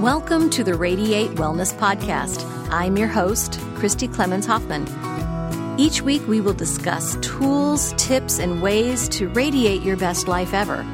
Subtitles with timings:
[0.00, 2.44] Welcome to the Radiate Wellness Podcast.
[2.70, 4.86] I'm your host, Christy Clemens Hoffman.
[5.80, 10.84] Each week, we will discuss tools, tips, and ways to radiate your best life ever,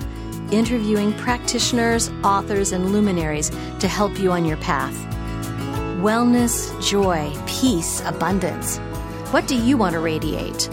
[0.52, 4.94] interviewing practitioners, authors, and luminaries to help you on your path.
[6.00, 8.78] Wellness, joy, peace, abundance.
[9.32, 10.68] What do you want to radiate?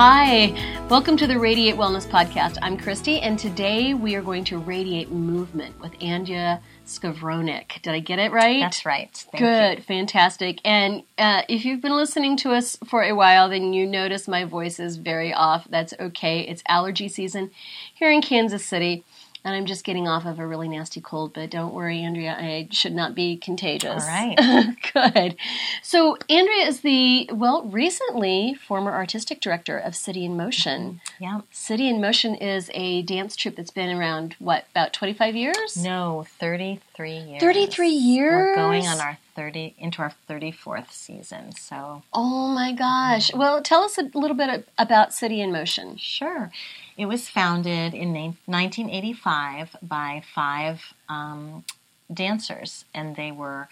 [0.00, 0.54] Hi,
[0.88, 2.56] welcome to the Radiate Wellness Podcast.
[2.62, 7.82] I'm Christy, and today we are going to radiate movement with Andrea Skofronick.
[7.82, 8.60] Did I get it right?
[8.60, 9.12] That's right.
[9.12, 9.82] Thank Good, you.
[9.82, 10.60] fantastic.
[10.64, 14.44] And uh, if you've been listening to us for a while, then you notice my
[14.44, 15.66] voice is very off.
[15.68, 16.42] That's okay.
[16.42, 17.50] It's allergy season
[17.92, 19.04] here in Kansas City
[19.44, 22.68] and I'm just getting off of a really nasty cold, but don't worry, Andrea, I
[22.70, 24.02] should not be contagious.
[24.02, 24.76] All right.
[24.92, 25.36] Good.
[25.82, 31.00] So, Andrea is the, well, recently former artistic director of City in Motion.
[31.04, 31.24] Mm-hmm.
[31.24, 31.40] Yeah.
[31.50, 35.76] City in Motion is a dance troupe that's been around, what, about 25 years?
[35.82, 37.40] No, 33 years.
[37.40, 38.32] 33 years?
[38.32, 41.52] We're going on our 30 into our 34th season.
[41.52, 43.32] So, oh my gosh.
[43.32, 45.96] Well, tell us a little bit about City in Motion.
[45.96, 46.50] Sure.
[46.98, 51.64] It was founded in 1985 by five um,
[52.12, 53.68] dancers, and they were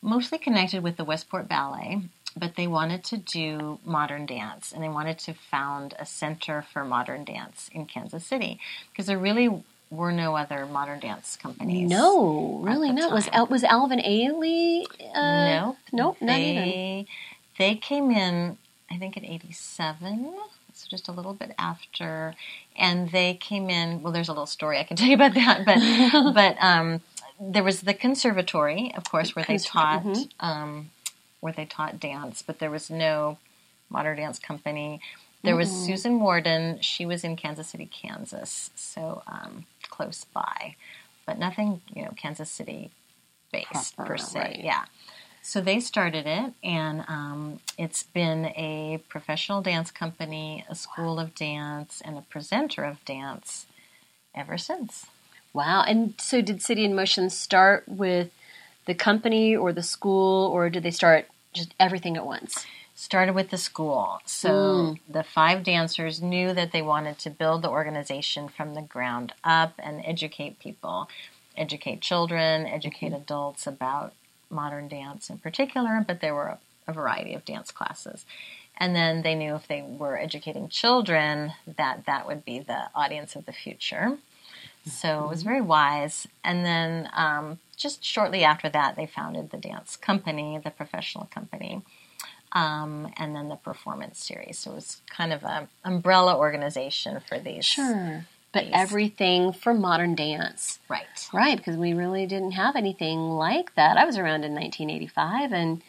[0.00, 2.00] mostly connected with the Westport Ballet,
[2.34, 6.82] but they wanted to do modern dance, and they wanted to found a center for
[6.82, 8.58] modern dance in Kansas City
[8.90, 11.86] because there really were no other modern dance companies.
[11.86, 13.12] No, really not.
[13.12, 14.86] Was was Alvin Ailey?
[15.14, 17.06] Uh, no, nope, not even.
[17.58, 18.56] They came in,
[18.90, 20.40] I think, in '87 so
[20.90, 22.34] just a little bit after.
[22.76, 24.02] And they came in.
[24.02, 27.00] Well, there's a little story I can tell you about that, but but um,
[27.40, 30.46] there was the conservatory, of course, where they taught mm-hmm.
[30.46, 30.90] um,
[31.40, 33.38] where they taught dance, but there was no
[33.88, 35.00] modern dance company.
[35.42, 35.86] There was mm-hmm.
[35.86, 36.80] Susan Warden.
[36.80, 40.76] She was in Kansas City, Kansas, so um, close by,
[41.24, 42.90] but nothing, you know, Kansas City
[43.50, 44.38] based Proper, per se.
[44.38, 44.60] Right.
[44.62, 44.84] Yeah.
[45.42, 51.34] So they started it, and um, it's been a professional dance company, a school of
[51.34, 53.66] dance, and a presenter of dance
[54.34, 55.06] ever since.
[55.52, 55.82] Wow.
[55.82, 58.30] And so did City in Motion start with
[58.86, 62.66] the company or the school, or did they start just everything at once?
[62.94, 64.20] Started with the school.
[64.26, 65.00] So mm.
[65.08, 69.72] the five dancers knew that they wanted to build the organization from the ground up
[69.78, 71.08] and educate people,
[71.56, 73.22] educate children, educate mm-hmm.
[73.22, 74.12] adults about
[74.50, 78.24] modern dance in particular, but there were a, a variety of dance classes.
[78.76, 83.36] And then they knew if they were educating children that that would be the audience
[83.36, 84.18] of the future.
[84.86, 86.26] So it was very wise.
[86.42, 91.82] And then um, just shortly after that, they founded the dance company, the professional company,
[92.52, 94.58] um, and then the performance series.
[94.58, 100.14] So it was kind of an umbrella organization for these sure but everything for modern
[100.14, 100.80] dance.
[100.88, 101.28] Right.
[101.32, 103.96] Right, because we really didn't have anything like that.
[103.96, 105.82] I was around in 1985 and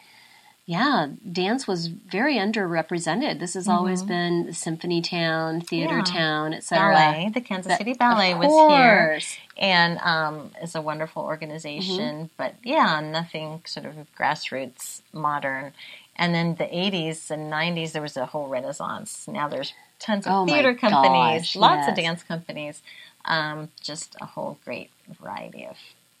[0.64, 3.40] yeah, dance was very underrepresented.
[3.40, 3.76] This has mm-hmm.
[3.76, 6.04] always been Symphony Town, Theater yeah.
[6.04, 6.94] Town, etc.
[6.94, 9.20] Ballet, the Kansas City Ballet was here,
[9.56, 12.14] and um, is a wonderful organization.
[12.14, 12.34] Mm-hmm.
[12.36, 15.72] But yeah, nothing sort of grassroots modern.
[16.14, 19.26] And then the 80s and 90s, there was a whole renaissance.
[19.26, 21.88] Now there's tons of oh theater companies, gosh, lots yes.
[21.88, 22.82] of dance companies,
[23.24, 24.90] um, just a whole great
[25.20, 25.76] variety of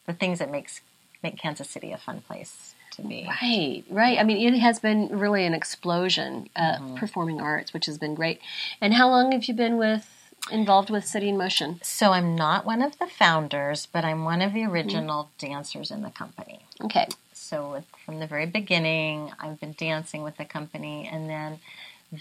[0.06, 0.80] the things that makes
[1.22, 2.74] make Kansas City a fun place.
[2.92, 3.26] to be.
[3.42, 4.18] Right, right.
[4.18, 8.40] I mean, it has been really an explosion, uh, performing arts, which has been great.
[8.80, 10.08] And how long have you been with
[10.50, 11.80] involved with City in Motion?
[11.82, 16.02] So I'm not one of the founders, but I'm one of the original dancers in
[16.02, 16.60] the company.
[16.82, 17.06] Okay.
[17.32, 21.60] So with, from the very beginning, I've been dancing with the company, and then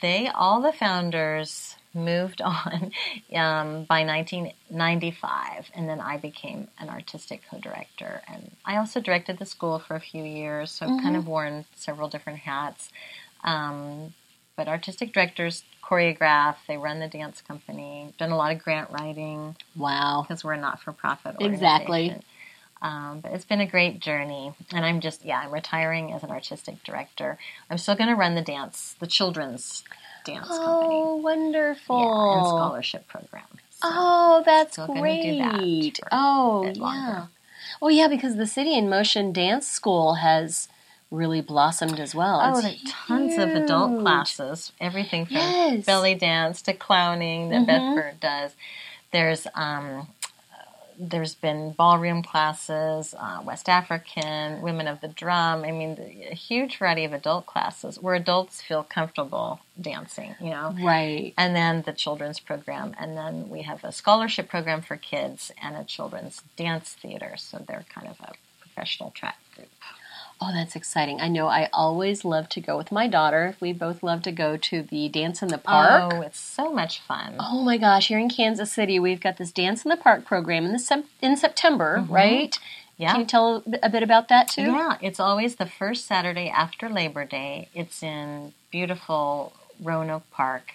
[0.01, 2.91] they, all the founders, moved on
[3.33, 9.45] um, by 1995, and then I became an artistic co-director, and I also directed the
[9.45, 10.71] school for a few years.
[10.71, 12.89] So I've kind of worn several different hats.
[13.43, 14.13] Um,
[14.57, 19.55] but artistic directors choreograph, they run the dance company, done a lot of grant writing
[19.75, 20.21] Wow.
[20.21, 21.53] because we're a not-for-profit organization.
[21.53, 22.15] Exactly.
[22.81, 26.31] Um, but it's been a great journey, and I'm just yeah, I'm retiring as an
[26.31, 27.37] artistic director.
[27.69, 29.83] I'm still going to run the dance, the children's
[30.25, 31.97] dance Oh, company, wonderful.
[31.99, 33.43] yeah, and scholarship program.
[33.79, 35.99] So, Oh, that's Still that great.
[36.01, 36.81] for Oh, yeah.
[36.81, 37.27] longer.
[37.81, 40.67] Oh, yeah, because the City in Motion Dance School has
[41.11, 42.39] really blossomed as well.
[42.41, 45.85] Oh, It's there are tons of adult classes, everything from Yes.
[45.85, 48.55] belly dance to clowning that Bedford does.
[49.11, 50.07] There's um,
[50.99, 55.63] there's been ballroom classes, uh, West African, women of the drum.
[55.63, 60.35] I mean, the, a huge variety of adult classes where adults feel comfortable dancing.
[60.39, 61.33] You know, Right.
[61.37, 65.75] and then the children's program, and then we have a scholarship program for kids and
[65.75, 67.33] a children's dance theater.
[67.37, 69.69] So they're kind of a professional track group.
[70.43, 71.21] Oh, that's exciting.
[71.21, 73.55] I know I always love to go with my daughter.
[73.59, 76.13] We both love to go to the Dance in the Park.
[76.13, 77.35] Oh, it's so much fun.
[77.39, 80.65] Oh my gosh, here in Kansas City, we've got this Dance in the Park program
[80.65, 82.51] in, the in September, right?
[82.51, 82.63] Mm-hmm.
[82.97, 83.11] Yeah.
[83.11, 84.63] Can you tell a bit about that too?
[84.63, 87.69] Yeah, it's always the first Saturday after Labor Day.
[87.73, 90.73] It's in beautiful Roanoke Park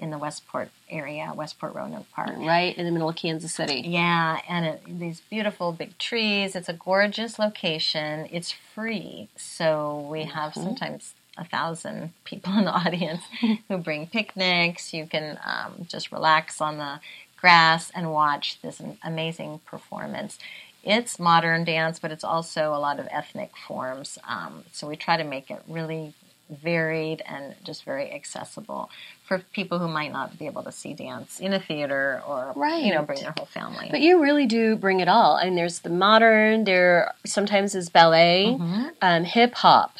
[0.00, 2.30] in the Westport area, Westport Roanoke Park.
[2.38, 3.82] Right in the middle of Kansas City.
[3.86, 6.56] Yeah, and it, these beautiful big trees.
[6.56, 8.26] It's a gorgeous location.
[8.32, 13.22] It's free, so we have sometimes a thousand people in the audience
[13.68, 14.92] who bring picnics.
[14.94, 17.00] You can um, just relax on the
[17.36, 20.38] grass and watch this amazing performance.
[20.82, 24.18] It's modern dance, but it's also a lot of ethnic forms.
[24.26, 26.14] Um, so we try to make it really
[26.50, 28.90] varied and just very accessible
[29.24, 32.82] for people who might not be able to see dance in a theater or right.
[32.82, 33.86] you know bring their whole family.
[33.90, 35.36] But you really do bring it all.
[35.36, 38.84] And there's the modern, there sometimes is ballet, Mm-hmm.
[39.02, 39.96] um, hip hop,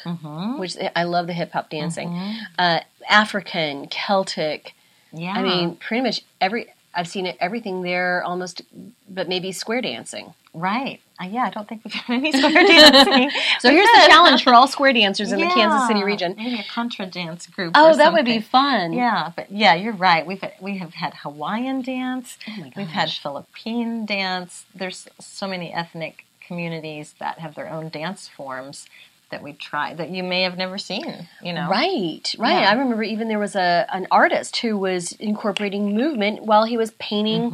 [0.59, 2.37] which I love the hip hop dancing, Mm-hmm.
[2.59, 4.73] uh, African, Celtic.
[5.13, 6.67] yeah, I mean, pretty much every.
[6.93, 8.61] I've seen it, everything there almost,
[9.09, 10.33] but maybe square dancing.
[10.53, 10.99] Right?
[11.21, 13.31] Uh, yeah, I don't think we've done any square dancing.
[13.59, 16.35] So here's the challenge for all square dancers in the Kansas City region.
[16.37, 17.73] Maybe a contra dance group.
[17.75, 18.93] Oh, that would be fun.
[18.93, 20.25] Yeah, but yeah, you're right.
[20.25, 22.37] We've we have had Hawaiian dance.
[22.47, 23.11] Oh my We've had.
[23.11, 24.65] Philippine dance.
[24.73, 28.87] There's so many ethnic communities that have their own dance forms
[29.31, 31.27] that we try that you may have never seen.
[31.41, 32.61] You know, Right, right.
[32.61, 32.69] Yeah.
[32.69, 36.91] I remember even there was a an artist who was incorporating movement while he was
[36.99, 37.53] painting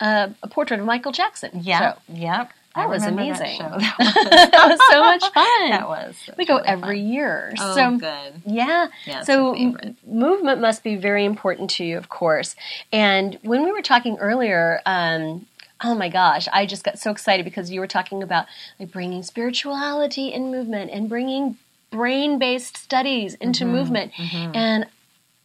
[0.00, 1.50] uh, a portrait of Michael Jackson.
[1.50, 1.60] Mm-hmm.
[1.68, 2.50] Yeah, So, yep.
[2.74, 3.56] That I was that amazing.
[3.58, 3.64] show.
[3.78, 5.70] That was, that was so much fun.
[5.70, 6.14] that was.
[6.36, 7.08] we go really every fun.
[7.12, 7.54] year.
[7.58, 8.42] Oh, so good.
[8.46, 8.86] Yeah.
[9.06, 12.54] Yeah, so m- movement must be very important to you, of course.
[12.92, 15.46] And when we were talking earlier, um,
[15.82, 18.46] oh my gosh, I just got so excited because you were talking about
[18.80, 21.56] like bringing spirituality in movement and bringing
[21.90, 24.12] brain-based studies into Mm-hmm, movement,
[24.54, 24.86] and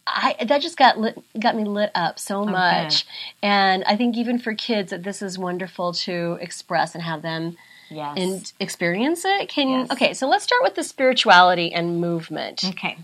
[0.06, 3.06] I that just got lit, got me lit up so much.
[3.42, 7.56] And I think even for kids, that this is wonderful to express and have them
[7.90, 8.18] Yes.
[8.18, 9.48] and experience it.
[9.48, 9.90] Can Yes.
[9.92, 12.64] okay, so let's start with the spirituality and movement.
[12.64, 12.98] Okay.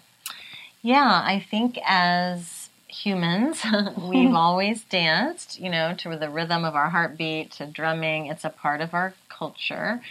[0.82, 2.59] Yeah, I think as
[2.90, 3.62] humans,
[3.98, 8.26] we've always danced, you know, to the rhythm of our heartbeat, to drumming.
[8.26, 10.02] It's a part of our culture.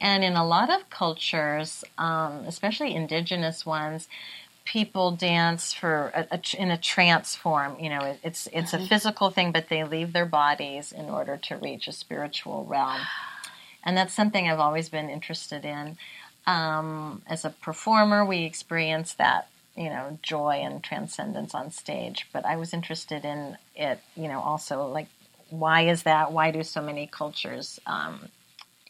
[0.00, 4.08] And in a lot of cultures, um, especially indigenous ones,
[4.64, 7.78] people dance for a, a, in a trance form.
[7.80, 11.38] You know, it, it's it's a physical thing, but they leave their bodies in order
[11.44, 13.00] to reach a spiritual realm.
[13.84, 15.96] And that's something I've always been interested in.
[16.46, 22.26] Um, as a performer, we experience that, you know, joy and transcendence on stage.
[22.32, 25.08] But I was interested in it, you know, also like,
[25.50, 26.32] why is that?
[26.32, 28.28] Why do so many cultures um,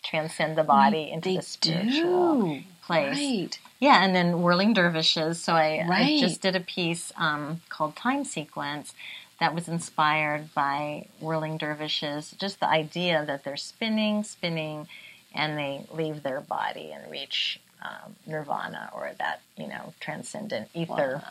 [0.04, 2.62] transcend the body into They the spiritual do.
[2.84, 3.18] place?
[3.18, 3.58] Right.
[3.78, 5.42] Yeah, and then whirling dervishes.
[5.42, 8.94] So I, I just did a piece um, called Time Sequence
[9.38, 12.34] that was inspired by whirling dervishes.
[12.38, 14.88] Just the idea that they're spinning, spinning,
[15.34, 21.22] and they leave their body and reach um, nirvana or that you know transcendent ether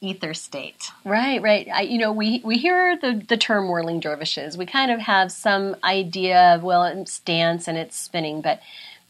[0.00, 0.90] ether state.
[1.04, 1.68] Right, right.
[1.72, 4.56] I, you know, we, we hear the, the term whirling dervishes.
[4.56, 8.60] We kind of have some idea of, well, it's dance and it's spinning, but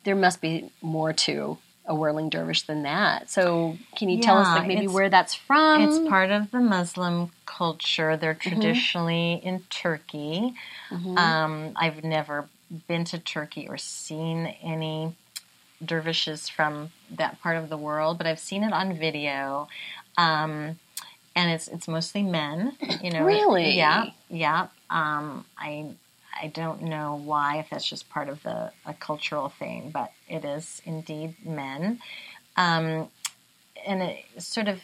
[0.04, 3.30] there must be more to a whirling dervish than that.
[3.30, 5.82] So, can you tell us like maybe where that's from?
[5.82, 8.16] It's part of the Muslim culture.
[8.16, 10.54] They're traditionally in Turkey.
[10.90, 12.46] Um, I've never
[12.86, 15.14] been to Turkey or seen any
[15.84, 19.68] dervishes from that part of the world, but I've seen it on video.
[20.16, 20.78] Um,
[21.36, 23.24] and it's it's mostly men, you know.
[23.24, 23.76] Really?
[23.76, 24.66] Yeah, yeah.
[24.90, 25.90] Um, I
[26.40, 30.44] I don't know why if that's just part of the a cultural thing, but it
[30.44, 32.00] is indeed men.
[32.56, 33.08] Um,
[33.86, 34.80] and it sort of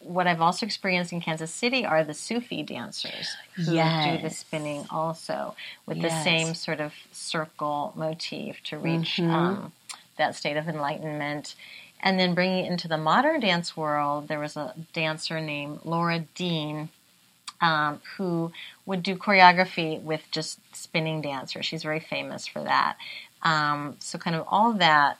[0.00, 4.86] what I've also experienced in Kansas City are the Sufi dancers who do the spinning
[4.90, 6.12] also with Yes.
[6.12, 9.30] the same sort of circle motif to reach Mm-hmm.
[9.34, 9.72] um,
[10.18, 11.54] that state of enlightenment.
[12.00, 16.20] And then bringing it into the modern dance world, there was a dancer named Laura
[16.34, 16.90] Dean
[17.60, 18.52] um, who
[18.86, 21.66] would do choreography with just spinning dancers.
[21.66, 22.96] She's very famous for that.
[23.42, 25.18] Um, so, kind of all that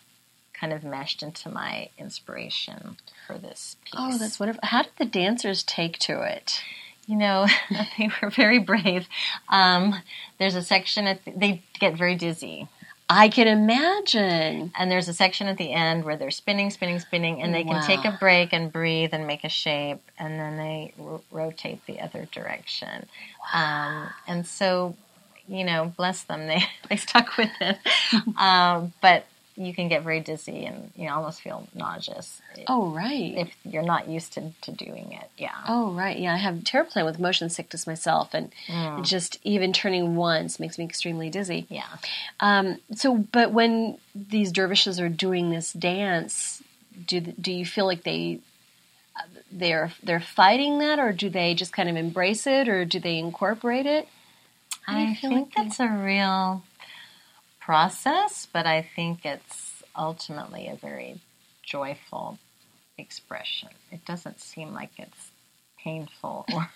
[0.52, 3.94] kind of meshed into my inspiration for this piece.
[3.96, 4.60] oh, that's wonderful.
[4.64, 6.62] How did the dancers take to it?
[7.08, 7.46] you know,
[7.98, 9.08] they were very brave.
[9.48, 9.94] Um,
[10.38, 12.68] there's a section at the, they get very dizzy.
[13.10, 14.70] I can imagine.
[14.78, 17.82] And there's a section at the end where they're spinning, spinning, spinning, and they can
[17.82, 22.00] take a break and breathe and make a shape, and then they ro- rotate the
[22.00, 23.06] other direction.
[23.54, 24.94] Um, and so,
[25.46, 27.78] you know, bless them, they they stuck with it.
[28.36, 29.24] um, but
[29.58, 33.34] you can get very dizzy and you know almost feel nauseous Oh, right.
[33.36, 35.30] if you're not used to, to doing it.
[35.38, 35.54] Yeah.
[35.66, 36.34] Oh right, yeah.
[36.34, 39.04] I have terrible time with motion sickness myself, and Mm.
[39.04, 41.66] just even turning once makes me extremely dizzy.
[41.70, 41.86] Yeah.
[42.40, 46.62] Um, so, but when these dervishes are doing this dance,
[47.06, 48.40] do do you feel like they
[49.50, 53.18] they're they're fighting that, or do they just kind of embrace it, or do they
[53.18, 54.08] incorporate it?
[54.82, 56.62] How do you I feel think like that's a real
[57.68, 61.20] process, but I think it's ultimately a very
[61.62, 62.38] joyful
[62.96, 63.68] expression.
[63.92, 65.30] It doesn't seem like it's
[65.84, 66.70] painful or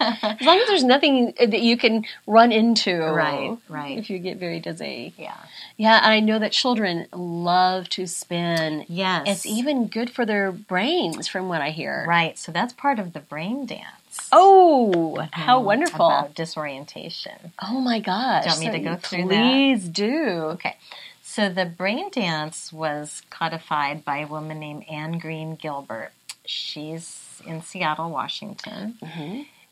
[0.00, 3.98] As long as there's nothing that you can run into, Right, right.
[3.98, 5.36] If you get very dizzy, yeah.
[5.76, 6.00] yeah.
[6.02, 8.86] I know that children love to spin.
[8.88, 9.24] Yes.
[9.26, 12.06] It's even good for their brains, from what I hear.
[12.08, 12.38] right.
[12.38, 14.03] So that's part of the brain dance.
[14.32, 16.06] Oh, how Mhm, wonderful!
[16.06, 17.52] About disorientation.
[17.62, 18.44] Oh my gosh!
[18.44, 19.42] Do you want me So to go through that?
[19.52, 20.22] Please do.
[20.54, 20.76] Okay.
[21.22, 26.12] So the brain dance was codified by a woman named Anne Green Gilbert.
[26.44, 28.98] She's in Seattle, Washington.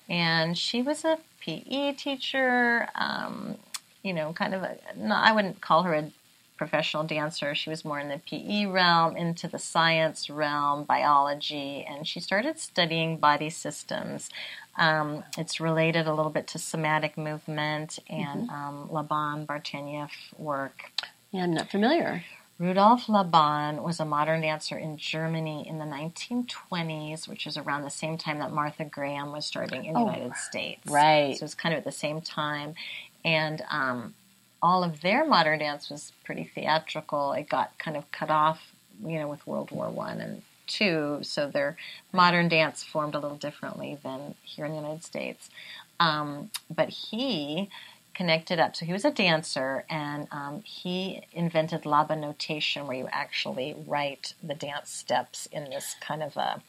[0.08, 3.56] And she was a PE teacher, um,
[4.02, 6.10] you know, kind of a, no, I wouldn't call her a
[6.62, 7.56] professional dancer.
[7.56, 12.56] She was more in the PE realm, into the science realm, biology, and she started
[12.60, 14.30] studying body systems.
[14.76, 20.92] Um, it's related a little bit to somatic movement and um, Laban Bartenieff work.
[21.32, 22.22] Yeah, I'm not familiar.
[22.60, 27.90] Rudolf Laban was a modern dancer in Germany in the 1920s, which is around the
[27.90, 30.86] same time that Martha Graham was starting in the Oh, United States.
[30.86, 31.36] right.
[31.36, 32.76] So it's kind of at the same time.
[33.24, 34.14] And um,
[34.62, 37.32] all of their modern dance was pretty theatrical.
[37.32, 38.72] It got kind of cut off,
[39.04, 41.18] you know, with World War One and Two.
[41.22, 41.76] So their
[42.12, 45.50] modern dance formed a little differently than here in the United States.
[45.98, 47.68] Um, but he
[48.14, 48.76] connected up.
[48.76, 54.54] So he was a dancer, and um, he invented Labanotation, where you actually write the
[54.54, 56.62] dance steps in this kind of a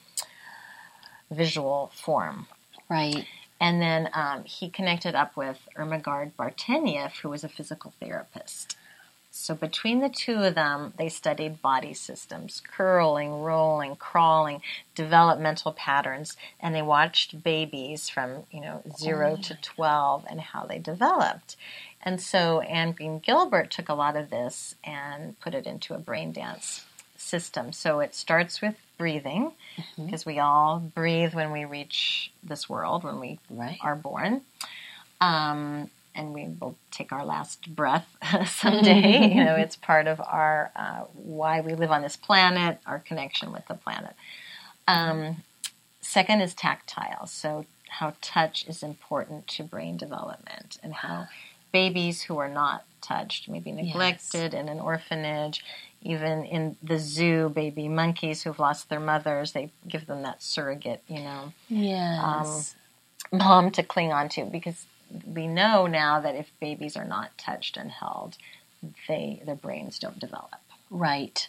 [1.29, 2.47] visual form.
[2.89, 3.25] Right.
[3.63, 8.75] And then um, he connected up with Irmgard Bartenieff, who was a physical therapist.
[9.31, 14.61] So between the two of them, they studied body systems, curling, rolling, crawling,
[14.95, 20.77] developmental patterns, and they watched babies from you know zero to twelve and how they
[20.77, 21.55] developed.
[22.01, 25.99] And so Anne Green Gilbert took a lot of this and put it into a
[25.99, 26.83] brain dance
[27.15, 27.71] system.
[27.71, 29.51] So it starts with breathing,
[29.97, 33.77] because we all breathe when we reach this world, when we Right.
[33.81, 34.41] are born.
[35.21, 38.07] Um, and we will take our last breath
[38.47, 39.29] someday.
[39.35, 43.51] you know, it's part of our uh, why we live on this planet, our connection
[43.51, 44.13] with the planet.
[44.87, 45.43] Um,
[46.01, 47.25] second is tactile.
[47.27, 51.27] So, how touch is important to brain development, and how
[51.71, 55.63] babies who are not touched, maybe neglected in an orphanage,
[56.03, 61.03] even in the zoo, baby monkeys who've lost their mothers, they give them that surrogate,
[61.07, 61.53] you know,
[62.19, 62.75] um, Yes.
[63.31, 64.85] mom to cling on to because
[65.25, 68.37] we know now that if babies are not touched and held,
[69.07, 70.55] they their brains don't develop.
[70.89, 71.47] right.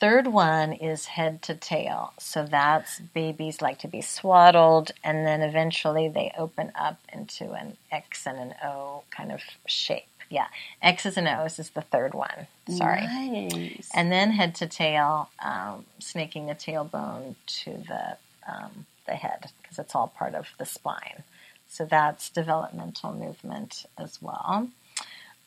[0.00, 2.12] Third one is head to tail.
[2.20, 7.76] So that's babies like to be swaddled and then eventually they open up into an
[7.90, 10.06] X and an O kind of shape.
[10.30, 10.48] Yeah,
[10.82, 12.46] X's and O's is the third one.
[12.68, 13.00] Sorry.
[13.02, 13.88] Nice.
[13.94, 18.16] And then head to tail, um, snaking the tailbone to the
[18.46, 21.24] um, the head because it's all part of the spine.
[21.66, 24.68] So that's developmental movement as well.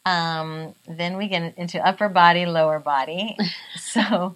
[0.05, 3.37] Um, then we get into upper body, lower body.
[3.77, 4.33] so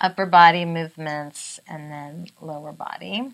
[0.00, 3.30] upper body movements and then lower body,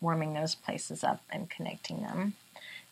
[0.00, 2.34] warming those places up and connecting them.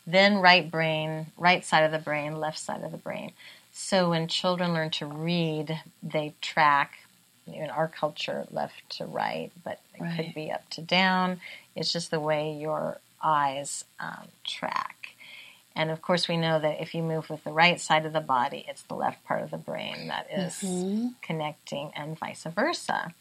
[0.05, 3.31] Then right brain, right side of the brain, left side of the brain.
[3.71, 6.99] So when children learn to read, they track
[7.47, 10.15] in our culture left to right, but it Right.
[10.15, 11.39] could be up to down.
[11.75, 15.09] It's just the way your eyes um, track.
[15.75, 18.21] And of course, we know that if you move with the right side of the
[18.21, 20.85] body, it's the left part of the brain that is
[21.21, 23.13] connecting, and vice versa.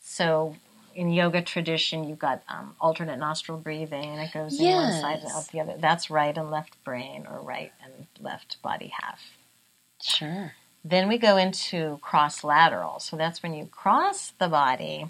[0.00, 0.56] So,
[0.98, 5.30] in yoga tradition, you've got um, alternate nostril breathing, it goes in one side and
[5.30, 5.76] out the other.
[5.78, 9.22] That's right and left brain, or right and left body half.
[10.02, 10.54] sure.
[10.84, 12.98] Then we go into cross lateral.
[12.98, 15.06] So that's when you cross the body.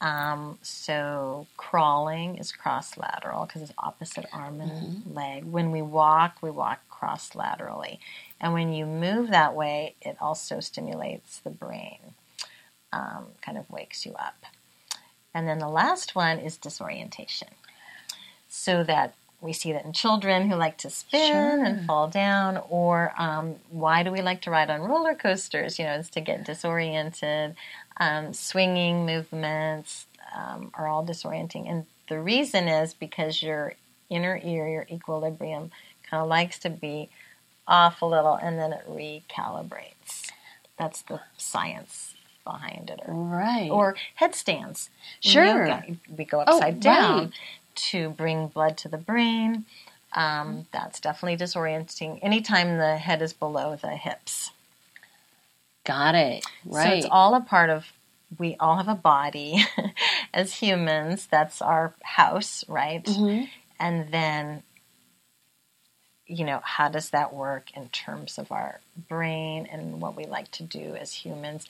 [0.00, 5.44] Um, so crawling is cross lateral because it's opposite arm and leg.
[5.44, 8.00] When we walk, we walk cross laterally.
[8.40, 11.98] And when you move that way, it also stimulates the brain,
[12.92, 14.36] um, kind of wakes you up.
[15.38, 17.46] And then the last one is disorientation.
[18.48, 23.14] So that we see that in children who like to spin and fall down, or
[23.16, 25.78] um, why do we like to ride on roller coasters?
[25.78, 27.54] You know, it's to get disoriented.
[27.98, 33.74] Um, swinging movements um, are all disorienting, and the reason is because your
[34.10, 35.70] inner ear, your equilibrium,
[36.10, 37.10] kind of likes to be
[37.68, 40.32] off a little, and then it recalibrates.
[40.76, 42.14] That's the science
[42.52, 43.70] behind it, or Right.
[43.70, 44.90] or headstands.
[45.20, 45.44] Sure.
[45.66, 45.84] yoga,
[46.16, 47.32] we go Oh, upside down right.
[47.90, 49.66] to bring blood to the brain.
[50.14, 52.18] Um, that's definitely disorienting.
[52.22, 54.50] Anytime the head is below the hips,
[55.84, 56.44] Got it.
[56.66, 56.84] Right.
[56.86, 57.92] so it's all a part of.
[58.38, 59.64] We all have a body
[60.34, 61.26] as humans.
[61.30, 63.02] That's our house, right?
[63.04, 63.44] Mm-hmm.
[63.80, 64.62] And then,
[66.26, 70.50] you know, how does that work in terms of our brain and what we like
[70.52, 71.66] to do as humans?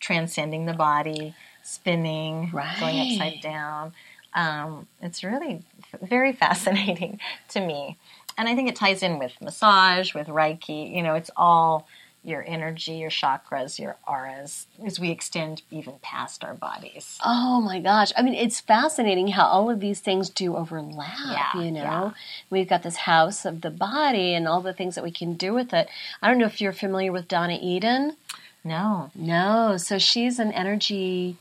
[0.00, 3.92] Transcending the body, spinning, going upside down.
[4.34, 7.18] Um, it's really f- very fascinating
[7.50, 7.96] to me.
[8.38, 10.94] And I think it ties in with massage, with Reiki.
[10.94, 11.88] You know, it's all
[12.22, 17.18] your energy, your chakras, your auras, as we extend even past our bodies.
[17.24, 18.12] Oh my gosh.
[18.16, 21.16] I mean, it's fascinating how all of these things do overlap,
[21.54, 21.80] Yeah, you know?
[21.82, 22.10] yeah.
[22.50, 25.54] We've got this house of the body and all the things that we can do
[25.54, 25.88] with it.
[26.20, 28.16] I don't know if you're familiar with Donna Eden.
[28.66, 29.10] No.
[29.14, 31.36] No, so she's an energy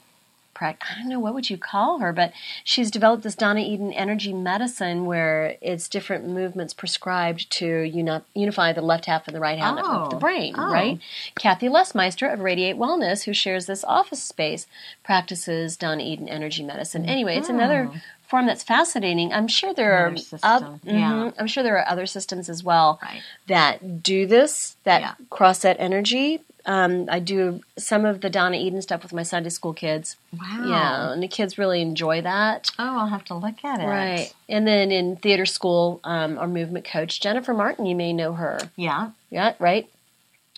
[0.62, 2.32] I don't know what would you call her, but
[2.64, 8.72] she's developed this Donna Eden energy medicine where it's different movements prescribed to uni- unify
[8.72, 10.72] the left half and the right half of the Oh, brain, oh.
[10.72, 11.00] right?
[11.38, 14.66] Kathy Lesmeister of Radiate Wellness, who shares this office space,
[15.04, 17.02] practices Donna Eden energy medicine.
[17.02, 17.12] Mm-hmm.
[17.12, 17.92] Anyway, it's another
[18.26, 19.34] form that's fascinating.
[19.34, 20.40] I'm sure there Another are system,
[20.76, 20.94] oth- yeah.
[21.12, 23.22] Mm-hmm, I'm sure there are other systems as well Right.
[23.48, 25.14] that do this, that Yeah.
[25.30, 26.42] cross that energy.
[26.66, 30.18] Um, I do some of the Donna Eden stuff with my Sunday school kids.
[30.34, 30.66] Wow.
[30.68, 32.72] Yeah, and the kids really enjoy that.
[32.80, 33.86] Oh, I'll have to look at it.
[33.86, 34.34] Right.
[34.50, 38.60] And then in theater school, um, our movement coach, Jennifer Martin, you may know her.
[38.76, 39.12] Yeah.
[39.30, 39.90] Yeah, right.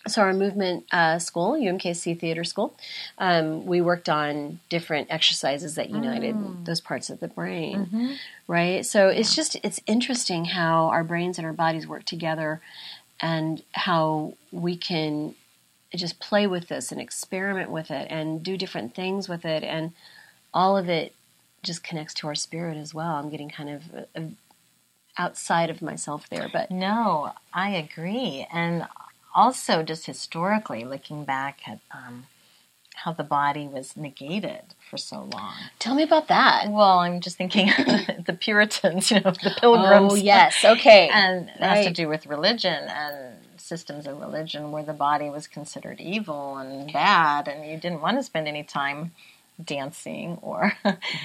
[0.07, 2.73] So our movement uh, school, UMKC Theater School,
[3.17, 8.17] um, we worked on different exercises that united those parts of the brain,
[8.47, 8.85] right?
[8.85, 12.61] So it's just it's interesting how our brains and our bodies work together,
[13.19, 15.35] and how we can
[15.95, 19.93] just play with this and experiment with it and do different things with it, and
[20.54, 21.13] all of it
[21.63, 23.15] just connects to our spirit as well.
[23.15, 24.21] I'm getting kind of uh,
[25.17, 28.47] outside of myself there, but No, I agree.
[28.52, 28.88] And
[29.34, 32.26] also, just historically, looking back at um,
[32.95, 35.54] how the body was negated for so long.
[35.80, 36.69] tell me about that.
[36.69, 37.67] Well, I'm just thinking
[38.26, 40.13] the Puritans, you know, the pilgrims.
[40.13, 41.10] Oh yes, okay.
[41.10, 45.47] And it has to do with religion and systems of religion where the body was
[45.47, 49.11] considered evil and bad, and you didn't want to spend any time
[49.63, 50.73] dancing or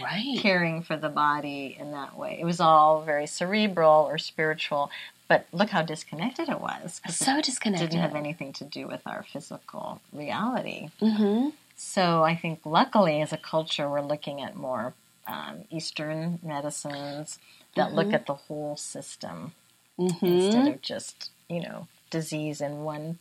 [0.02, 0.38] Right.
[0.38, 2.38] caring for the body in that way.
[2.40, 4.90] It was all very cerebral or spiritual,
[5.28, 7.00] but look how disconnected it was.
[7.08, 7.90] so it disconnected.
[7.90, 10.90] didn't have anything to do with our physical reality.
[11.00, 14.94] hmm So I think, luckily, as a culture, we're looking at more
[15.26, 17.38] um, Eastern medicines
[17.76, 19.52] that look at the whole system
[20.00, 20.26] Mm-hmm.
[20.26, 21.86] instead of just, you know,
[22.16, 23.18] disease in one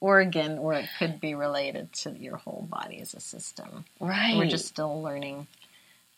[0.00, 3.84] organ, or it could be related to your whole body as a system.
[4.00, 4.36] Right.
[4.36, 5.46] We're just still learning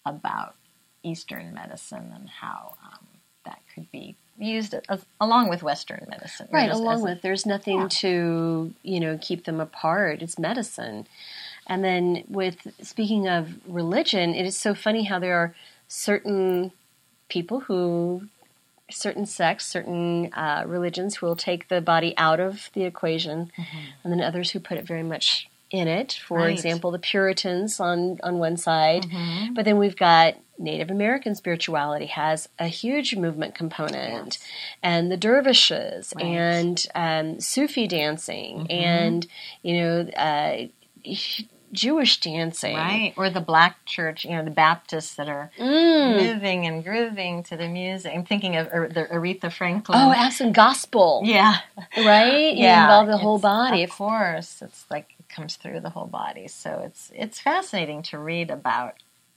[0.06, 0.54] about
[1.02, 3.06] Eastern medicine and how um,
[3.44, 6.48] that could be used as, along with Western medicine.
[6.50, 7.88] Right, Just along as a- with there's nothing Yeah.
[7.90, 10.22] to you know keep them apart.
[10.22, 11.06] It's medicine,
[11.66, 15.54] and then with speaking of religion, it is so funny how there are
[15.88, 16.72] certain
[17.28, 18.28] people who
[18.92, 23.50] certain sects, certain uh, religions who will take the body out of the equation,
[24.02, 26.20] and then others who put it very much in it.
[26.26, 26.50] For Right.
[26.50, 29.06] example, the Puritans on on one side,
[29.54, 34.38] but then we've got Native American spirituality has a huge movement component,
[34.82, 36.24] and the dervishes Right.
[36.24, 39.26] and um, Sufi dancing, and
[39.62, 40.00] you know.
[40.16, 40.66] Uh,
[41.72, 46.16] Jewish dancing, Right, or the black church, you know, the Baptists that are Mm.
[46.34, 48.12] moving and grooving to the music.
[48.14, 49.98] I'm thinking of the Aretha Franklin.
[49.98, 51.60] Oh, Aspen gospel, yeah,
[51.96, 52.52] right?
[52.54, 52.82] You yeah.
[52.84, 53.82] involve the whole it's- body.
[53.84, 56.46] Of course, it's like it comes through the whole body.
[56.48, 58.96] So it's it's fascinating to read about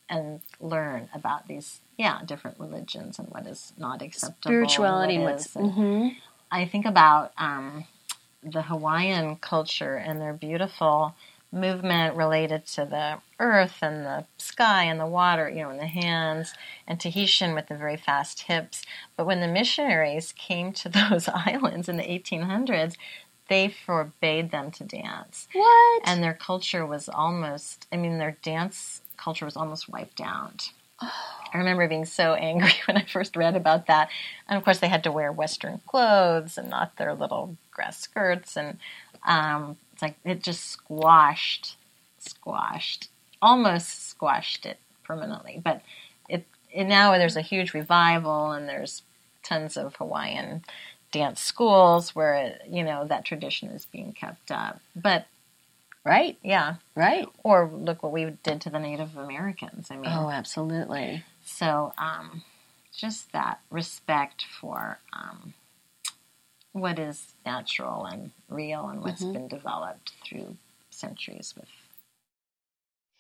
[0.09, 5.33] and learn about these yeah different religions and what is not acceptable, spirituality and what
[5.35, 5.55] what's.
[5.55, 6.15] And mhm.
[6.51, 7.85] I think about um,
[8.43, 11.15] the Hawaiian culture and their beautiful
[11.55, 15.87] movement related to the earth and the sky and the water, you know, and the
[15.87, 16.53] hands,
[16.87, 18.83] and Tahitian with the very fast hips.
[19.17, 22.95] But when the missionaries came to those islands in the 1800s,
[23.47, 25.47] they forbade them to dance.
[25.53, 26.01] what?
[26.05, 30.71] And their culture was almost, I mean, their dance culture was almost wiped out.
[31.01, 31.11] Oh.
[31.53, 34.09] I remember being so angry when I first read about that.
[34.47, 38.57] And of course, they had to wear Western clothes and not their little grass skirts.
[38.57, 38.77] And
[39.25, 41.77] um, it's like it just squashed,
[42.19, 43.07] squashed,
[43.41, 45.61] almost squashed it permanently.
[45.63, 45.81] But
[46.27, 49.03] it, it now there's a huge revival and there's
[49.41, 50.63] tons of Hawaiian
[51.13, 54.81] dance schools where you know that tradition is being kept up.
[54.97, 55.27] But
[56.03, 57.25] right, yeah, right.
[57.41, 59.87] or look what we did to the Native Americans.
[59.91, 61.23] I mean, Oh, absolutely.
[61.45, 62.43] so um,
[62.93, 65.53] just that respect for um,
[66.75, 69.31] what is natural and real and what's mm-hmm.
[69.31, 70.57] been developed through
[70.89, 71.69] centuries with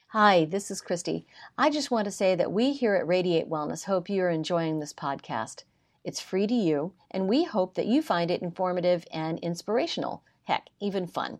[0.09, 1.25] Hi, this is Christy.
[1.57, 4.93] I just want to say that we here at Radiate Wellness hope you're enjoying this
[4.93, 5.63] podcast.
[6.03, 10.21] It's free to you, and we hope that you find it informative and inspirational.
[10.43, 11.39] Heck, even fun.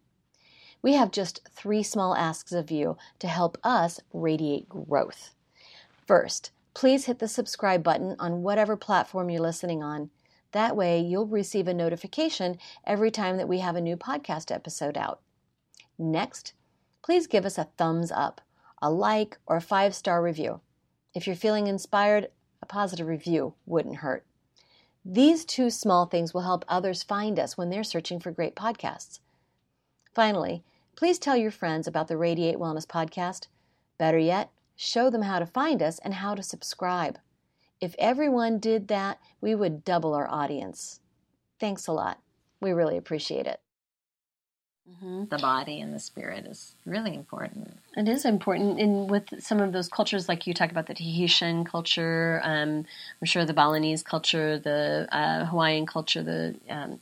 [0.81, 5.31] We have just three small asks of you to help us radiate growth.
[6.07, 10.11] First, please hit the subscribe button on whatever platform you're listening on.
[10.55, 14.95] That way, you'll receive a notification every time that we have a new podcast episode
[14.95, 15.19] out.
[15.99, 16.53] Next,
[17.03, 18.39] please give us a thumbs up,
[18.81, 20.61] a like, or a five star review.
[21.13, 22.29] If you're feeling inspired,
[22.61, 24.25] a positive review wouldn't hurt.
[25.03, 29.19] These two small things will help others find us when they're searching for great podcasts.
[30.13, 30.63] Finally,
[30.95, 33.47] please tell your friends about the Radiate Wellness Podcast.
[33.97, 37.19] Better yet, show them how to find us and how to subscribe.
[37.85, 40.99] If everyone did that, we would double our audience.
[41.59, 42.17] Thanks a lot.
[42.59, 43.59] We really appreciate it.
[45.29, 47.77] the body and the spirit is really important.
[47.95, 51.63] It is important in with some of those cultures, like you talk about the Tahitian
[51.63, 52.39] culture.
[52.43, 52.85] Um,
[53.21, 56.99] I'm sure the Balinese culture, the uh, Hawaiian culture, the um,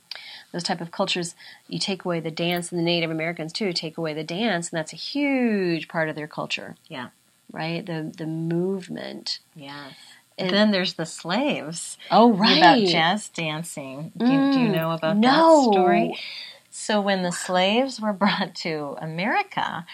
[0.52, 1.34] those type of cultures.
[1.68, 4.78] You take away the dance, and the Native Americans too take away the dance, and
[4.78, 7.08] that's a huge part of their culture, Yeah.
[7.52, 7.84] right?
[7.84, 9.38] The the movement.
[9.54, 9.94] Yes.
[10.38, 11.96] And- then there's the slaves.
[12.10, 12.58] Oh, right.
[12.58, 14.12] About jazz dancing.
[14.16, 15.30] Do, you- do you mm, know about no.
[15.30, 16.18] that story?
[16.70, 19.86] So when the slaves were brought to America,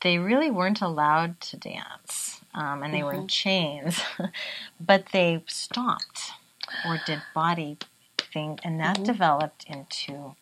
[0.00, 3.26] they really weren't allowed to dance, um, and they were in mm-hmm.
[3.26, 4.00] chains.
[4.80, 6.32] but they stopped
[6.86, 7.78] or did body
[8.18, 9.04] thing, and that mm-hmm.
[9.04, 10.34] developed into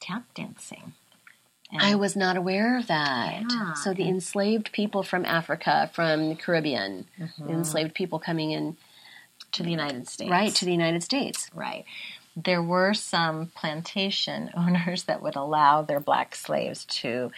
[0.00, 0.94] tap dancing.
[1.74, 3.42] And I was not aware of that.
[3.50, 3.74] Yeah.
[3.74, 7.46] So the enslaved people from Africa, from the Caribbean, Mm-hmm.
[7.46, 8.76] the enslaved people coming in
[9.52, 11.48] to the United States, right to the United States.
[11.54, 11.84] Right.
[12.36, 17.30] There were some plantation owners that would allow their black slaves to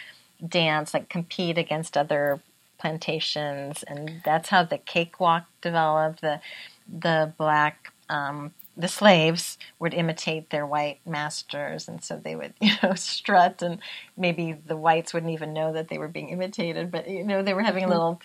[0.47, 2.41] dance, like compete against other
[2.79, 6.21] plantations, and that's how the cakewalk developed.
[6.21, 6.39] The
[6.87, 12.71] the black um, the slaves would imitate their white masters, and so they would you
[12.83, 13.79] know strut, and
[14.15, 17.53] maybe the whites wouldn't even know that they were being imitated, but you know they
[17.53, 18.21] were having little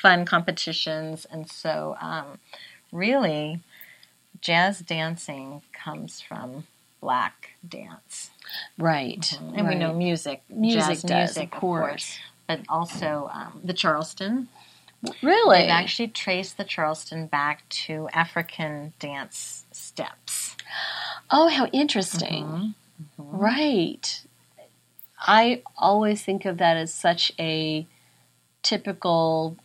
[0.00, 2.38] fun competitions, and so um,
[2.92, 3.60] really
[4.40, 6.66] jazz dancing comes from
[7.00, 8.30] black dance.
[8.78, 9.38] Right.
[9.54, 12.18] And we know music, Music does, music, of course.
[12.46, 14.48] but also um, the Charleston.
[15.22, 15.58] Really?
[15.60, 19.63] They've actually traced the Charleston back to African dance
[19.94, 20.56] steps.
[21.30, 22.74] Oh, how interesting.
[23.16, 24.22] Right.
[25.20, 27.86] I always think of that as such a
[28.62, 29.56] typical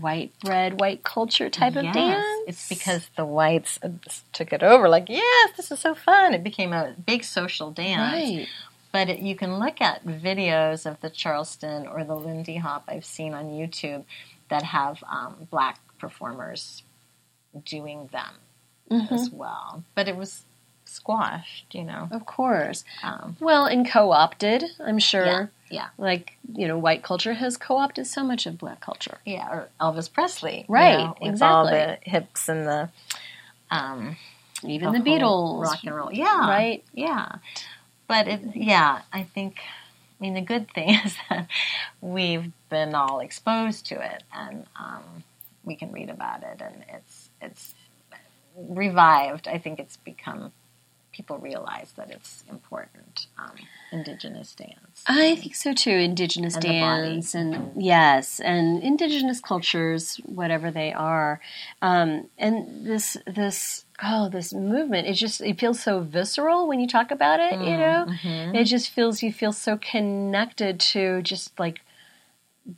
[0.00, 2.24] white bread, white culture type of dance.
[2.46, 3.88] It's because the whites uh,
[4.32, 4.88] took it over.
[4.88, 6.34] Like, yes, this is so fun.
[6.34, 8.12] It became a big social dance.
[8.12, 8.48] right.
[8.92, 13.06] But it, you can look at videos of the Charleston or the Lindy Hop I've
[13.06, 14.04] seen on YouTube
[14.50, 16.82] that have um, black performers
[17.64, 18.34] doing them
[18.92, 19.14] Mm-hmm.
[19.14, 19.82] as well.
[19.94, 20.42] But it was
[20.84, 22.08] squashed, you know.
[22.10, 22.84] Of course.
[23.02, 25.24] Um, Well, and co-opted, I'm sure.
[25.24, 29.18] yeah, yeah, Like you know, white culture has co-opted so much of black culture.
[29.24, 29.48] yeah.
[29.50, 32.90] Or Elvis Presley, you Right, know, with all the hips and the
[33.70, 34.16] um,
[34.62, 36.12] Even the, whole Beatles, rock and roll.
[36.12, 36.84] Yeah, right?
[36.92, 37.36] Yeah,
[38.06, 39.60] but it, yeah, I think.
[40.20, 41.48] I mean, the good thing is that
[42.00, 45.24] we've been all exposed to it, and um,
[45.64, 47.74] we can read about it, and it's it's
[48.56, 49.48] revived.
[49.48, 50.52] I think it's become
[51.12, 53.26] people realize that it's important.
[53.38, 53.52] Um,
[53.92, 55.04] indigenous dance.
[55.06, 55.90] I think so too.
[55.90, 61.40] Indigenous And dance, and yes, and indigenous cultures, whatever they are,
[61.82, 65.06] um, and this this oh this movement.
[65.06, 67.52] It just it feels so visceral when you talk about it.
[67.60, 68.06] You know,
[68.54, 71.82] it just feels you feel so connected to just like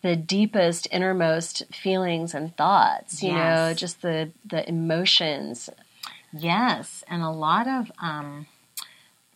[0.02, 3.22] the deepest, innermost feelings and thoughts.
[3.22, 5.68] You know, just the the emotions.
[6.32, 8.46] Yes, and a lot of um,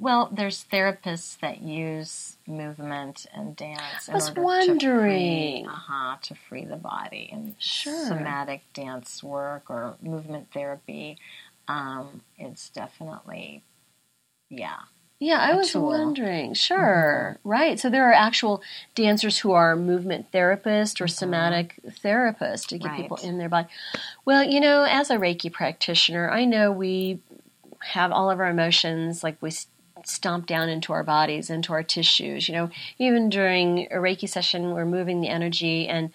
[0.00, 4.08] well, there's therapists that use movement and dance.
[4.08, 4.78] I was wondering.
[4.78, 8.06] to free, uh-huh, to free the body and Sure.
[8.06, 11.18] somatic dance work or movement therapy.
[11.66, 13.62] Um, it's definitely,
[14.48, 14.82] yeah,
[15.20, 15.87] Yeah, I was tool.
[15.87, 16.50] wondering.
[16.50, 16.52] Mm-hmm.
[16.54, 17.38] Sure.
[17.42, 17.78] Right.
[17.78, 18.62] So there are actual
[18.94, 21.09] dancers who are movement therapists or mm-hmm.
[21.09, 23.68] somatic therapists to get people in their body.
[24.24, 27.20] Well, you know, as a Reiki practitioner, I know we
[27.81, 29.50] have all of our emotions like we
[30.04, 32.48] stomp down into our bodies, into our tissues.
[32.48, 36.11] You know, even during a Reiki session, we're moving the energy and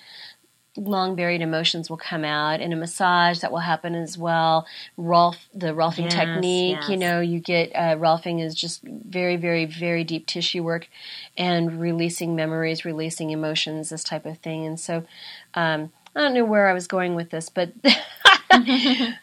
[0.76, 4.66] long buried emotions will come out and a massage that will happen as well.
[4.98, 9.66] Rolf the rolfing Yes, technique you know you get uh, rolfing is just very very
[9.66, 10.88] very deep tissue work
[11.38, 14.66] and releasing memories releasing emotions this type of thing.
[14.66, 15.04] And so
[15.54, 17.72] um, i don't know where i was going with this but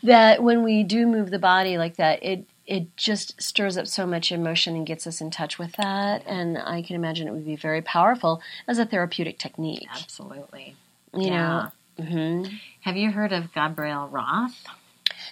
[0.02, 4.06] that when we do move the body like that it it just stirs up so
[4.06, 6.22] much emotion and gets us in touch with that.
[6.24, 9.88] And i can imagine it would be very powerful as a therapeutic technique.
[9.90, 10.76] Absolutely.
[11.14, 11.30] You yeah.
[11.30, 12.44] know hmm
[12.82, 14.64] Have you heard of Gabrielle Roth?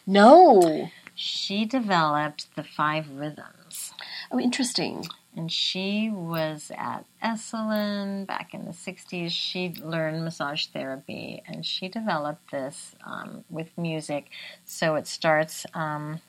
[0.07, 3.95] no She developed the five rhythms.
[4.31, 5.05] oh interesting
[5.37, 9.31] And she was at Esalen back in the 60s.
[9.31, 14.27] She learned massage therapy and she developed this um, with music.
[14.65, 16.21] So it starts, um,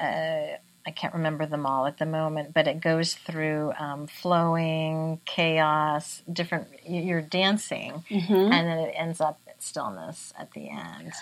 [0.00, 0.58] uh,
[0.88, 6.22] I can't remember them all at the moment, but it goes through um, flowing, chaos,
[6.32, 11.12] different, you're dancing, and then it ends up at stillness at the end.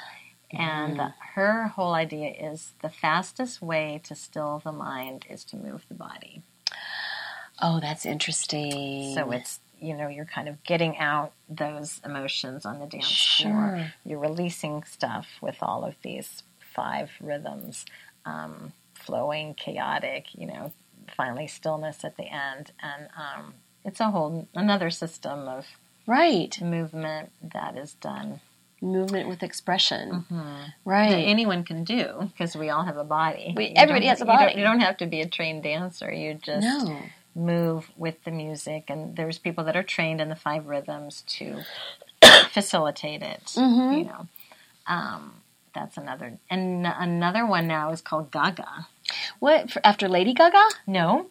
[0.53, 1.01] And
[1.35, 5.95] her whole idea is the fastest way to still the mind is to move the
[5.95, 6.43] body.
[7.61, 12.79] oh that's interesting So it's you know you're kind of getting out those emotions on
[12.79, 13.51] the dance Sure.
[13.51, 13.93] floor.
[14.05, 16.43] You're releasing stuff with all of these
[16.75, 17.85] five rhythms,
[18.25, 20.27] um, flowing, chaotic.
[20.35, 20.73] You know,
[21.17, 23.55] finally stillness at the end, and um,
[23.85, 25.67] it's a whole another system of
[26.07, 28.41] right movement that is done
[28.83, 33.55] movement with expression that right anyone can do because we all have a body.
[33.57, 34.55] We- everybody has a you don't- body.
[34.59, 36.13] You don't, have to be a trained dancer.
[36.13, 36.99] You just no
[37.35, 41.63] move with the music and there's people that are trained in the five rhythms to
[42.51, 43.99] facilitate it Mhm.
[43.99, 44.27] you know
[44.87, 45.35] um,
[45.77, 48.89] that's another and another one now is called gaga.
[49.39, 50.65] What for, after lady gaga?
[50.87, 51.27] No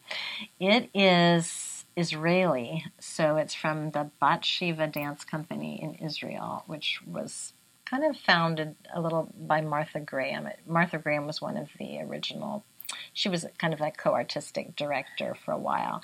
[0.59, 2.85] it is israeli.
[2.99, 7.53] So it's from the Batsheva dance company in israel which was
[7.85, 10.47] kind of founded a little by martha graham.
[10.67, 12.63] Martha graham was one of the original
[13.13, 16.01] she was kind of a co-artistic director for a while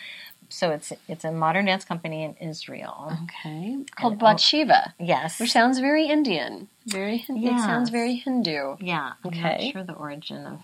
[0.52, 3.12] so it's it's a modern dance company in israel.
[3.24, 3.78] Okay.
[3.96, 4.94] Called And- Batsheva.
[5.00, 5.40] Yes.
[5.40, 6.68] Which sounds very indian.
[6.86, 8.76] Very it sounds very hindu.
[8.80, 9.14] Yeah.
[9.24, 9.42] I'm Okay.
[9.66, 10.60] not sure the origin of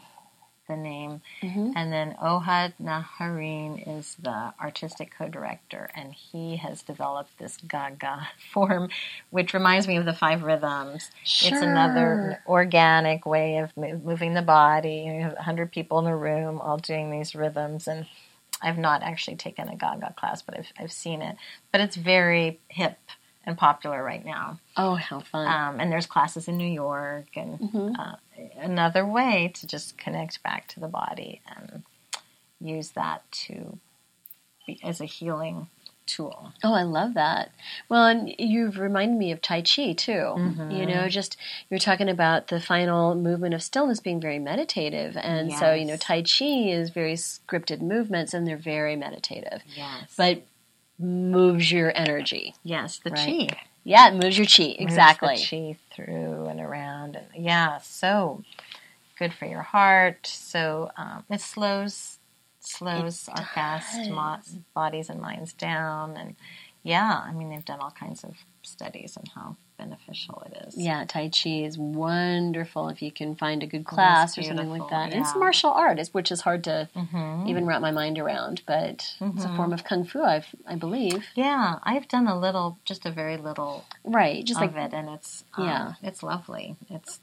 [0.67, 1.21] the name.
[1.41, 1.71] Mhm.
[1.77, 8.89] and then ohad naharin is the artistic co-director and he has developed this gaga form
[9.29, 11.09] which reminds me of the five rhythms.
[11.23, 11.53] Sure.
[11.53, 15.03] it's another organic way of moving the body.
[15.07, 18.05] You have 100 people in a room all doing these rhythms and
[18.61, 21.35] i've not actually taken a gaga class but i've, I've seen it.
[21.71, 22.97] But it's very hip
[23.45, 24.59] and popular right now.
[24.75, 25.47] Oh how fun.
[25.47, 27.93] Um, and there's classes in New York, and Mm-hmm.
[27.99, 28.15] uh,
[28.59, 31.83] another way to just connect back to the body and
[32.59, 33.79] use that to
[34.65, 35.67] be, as a healing
[36.07, 36.53] tool.
[36.63, 37.51] Oh, I love that.
[37.89, 40.11] Well, and you've reminded me of Tai Chi too.
[40.11, 40.71] Mm-hmm.
[40.71, 41.37] You know, just
[41.69, 45.15] you're talking about the final movement of stillness being very meditative.
[45.17, 49.61] And so, you know, Tai Chi is very scripted movements and they're very meditative.
[49.75, 50.13] Yes.
[50.17, 50.43] But
[50.99, 52.55] moves your energy.
[52.63, 53.49] yes, the Right.
[53.49, 53.59] chi.
[53.83, 54.63] Yeah, it moves your chi.
[54.69, 55.35] Moves Exactly.
[55.35, 57.15] the chi through and around.
[57.15, 58.43] And yeah, so
[59.19, 60.25] good for your heart.
[60.27, 62.16] So um, it slows
[62.67, 64.39] slows our fast mo-
[64.73, 66.17] bodies and minds down.
[66.17, 66.35] And
[66.83, 70.75] yeah, I mean they've done all kinds of studies on how beneficial it is.
[70.77, 74.89] Yeah, Tai Chi is wonderful if you can find a good class or something like
[74.89, 75.11] that.
[75.11, 75.39] And It's yeah.
[75.39, 77.47] martial art, which is hard to Mm-hmm.
[77.47, 81.25] even wrap my mind around, but it's a form of kung fu, I've, I believe.
[81.35, 85.43] Yeah, I've done a little, just a very little Right, just like it, and it's
[85.55, 85.93] um, Yeah.
[86.01, 86.75] it's lovely.
[86.89, 87.19] It's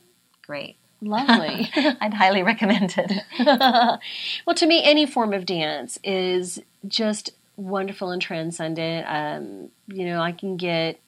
[0.46, 0.76] great.
[1.04, 1.70] Lovely.
[2.00, 3.12] I'd highly recommend it.
[4.46, 9.06] well, to me, any form of dance is just wonderful and transcendent.
[9.08, 10.98] Um, you know, I can get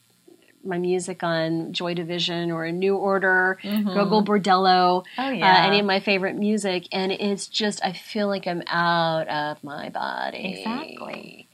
[0.65, 5.65] my music on Joy Division or a New Order, Gogol Bordello, Oh, uh, yeah.
[5.67, 9.89] any of my favorite music, and it's just I feel like I'm out of my
[9.91, 10.57] body.
[10.59, 11.49] Exactly.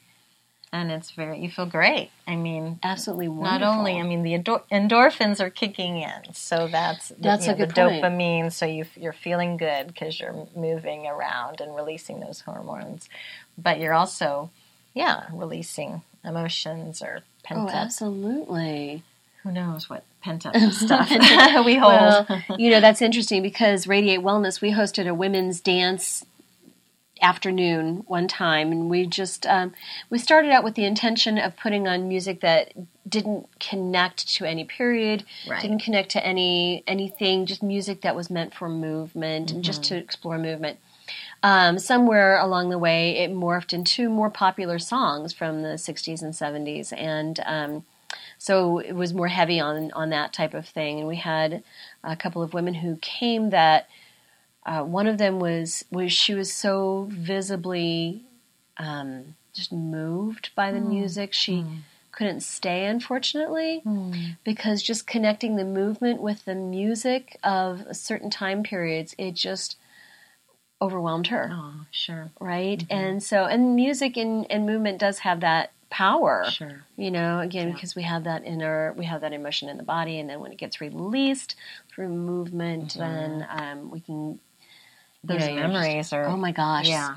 [0.75, 2.11] And it's very, you feel great.
[2.27, 3.59] I mean, absolutely wonderful.
[3.59, 7.53] not only, I mean, the endor- endorphins are kicking in, so that's the, That's you
[7.53, 8.03] a know, good the point.
[8.03, 8.51] dopamine.
[8.53, 13.11] So you, you're feeling good because you're moving around and releasing those hormones,
[13.59, 14.49] but you're also,
[14.95, 17.75] yeah, releasing emotions or pent Oh, up.
[17.75, 19.03] absolutely.
[19.43, 21.11] Who knows what pent up stuff
[21.67, 21.93] we hold.
[21.93, 26.25] Well, you know, that's interesting because Radiate Wellness, we hosted a women's dance
[27.23, 29.73] afternoon one time and we just um,
[30.11, 32.73] we started out with the intention of putting on music that
[33.09, 35.63] didn't connect to any period Right.
[35.63, 39.97] didn't connect to any anything just music that was meant for movement and just to
[39.97, 40.79] explore movement.
[41.45, 46.33] Um, somewhere along the way it morphed into more popular songs from the 60s and
[46.33, 47.85] 70s and um,
[48.39, 50.99] so it was more heavy on on that type of thing.
[50.99, 51.63] And we had
[52.05, 53.89] a couple of women who came that
[54.65, 58.25] uh, one of them was was she was so visibly
[58.79, 61.33] um, just moved by the music.
[61.33, 61.65] She
[62.13, 63.83] couldn't stay unfortunately
[64.45, 69.77] because just connecting the movement with the music of certain time periods it just
[70.81, 71.51] overwhelmed her.
[71.53, 72.85] Oh, sure, right?
[72.91, 76.87] And so and music and, and movement does have that power sure.
[76.97, 80.19] you know again because we have that inner we have that emotion in the body
[80.19, 81.55] and then when it gets released
[81.91, 84.41] through movement then um, we can
[85.23, 85.29] you.
[85.39, 87.17] Those you're memories just- are, oh my gosh yeah,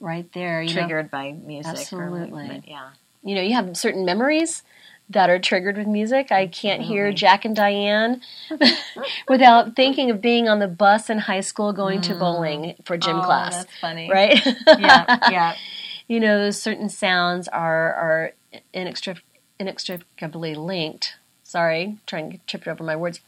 [0.00, 1.72] right there you know triggered by music.
[1.74, 2.20] or Absolutely.
[2.42, 2.90] movement, yeah.
[3.22, 4.62] you know you have certain memories
[5.08, 8.20] that are triggered with music i can't hear jack and diane
[9.28, 13.16] without thinking of being on the bus in high school going to bowling for gym
[13.16, 13.22] Mm.
[13.22, 14.10] Oh, class that's funny.
[14.10, 15.54] right yeah, yeah.
[16.08, 18.32] you know those certain sounds are are
[18.74, 19.20] inextric-
[19.60, 21.14] inextricably linked
[21.44, 23.20] sorry trying to trip over my words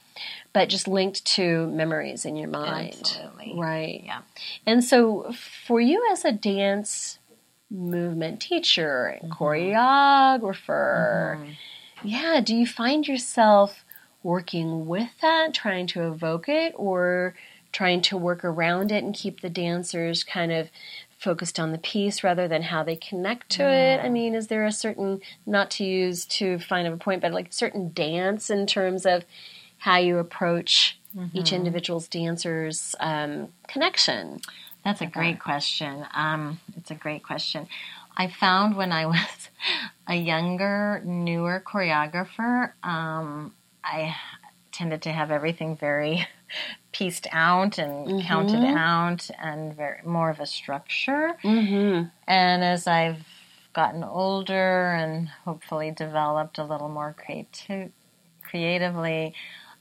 [0.53, 3.55] but just linked to memories in your mind Absolutely.
[3.57, 4.21] right Yeah.
[4.67, 5.33] and so
[5.67, 7.19] for you as a dance
[7.71, 9.45] movement teacher and Mm-hmm.
[9.45, 11.55] choreographer
[12.03, 13.85] yeah do you find yourself
[14.23, 17.35] working with that trying to evoke it or
[17.73, 20.69] trying to work around it and keep the dancers kind of
[21.19, 24.65] focused on the piece rather than how they connect to it i mean is there
[24.65, 28.67] a certain not to use too fine of a point but like certain dance in
[28.67, 29.25] terms of
[29.79, 30.99] how you approach
[31.33, 34.41] each individual's dancer's um, connection
[34.85, 36.07] That's a great question.
[36.15, 37.69] Um, it's a great question.
[38.17, 39.49] I found when I was
[40.07, 44.17] a younger, newer choreographer, um, I
[44.73, 46.27] tended to have everything very
[46.93, 51.37] pieced out and counted out and very more of a structure.
[51.43, 52.05] mm-hmm.
[52.27, 53.27] And as I've
[53.75, 57.91] gotten older and hopefully developed a little more creati-
[58.43, 59.35] creatively,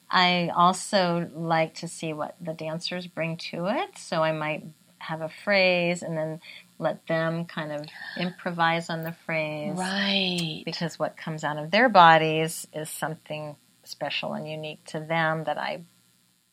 [0.10, 3.98] I also like to see what the dancers bring to it.
[3.98, 4.63] So I might
[5.00, 6.39] have a phrase and then
[6.80, 7.86] let them kind of
[8.17, 9.78] improvise on the phrase.
[9.78, 10.62] Right.
[10.65, 15.58] Because what comes out of their bodies is something special and unique to them that
[15.58, 15.82] I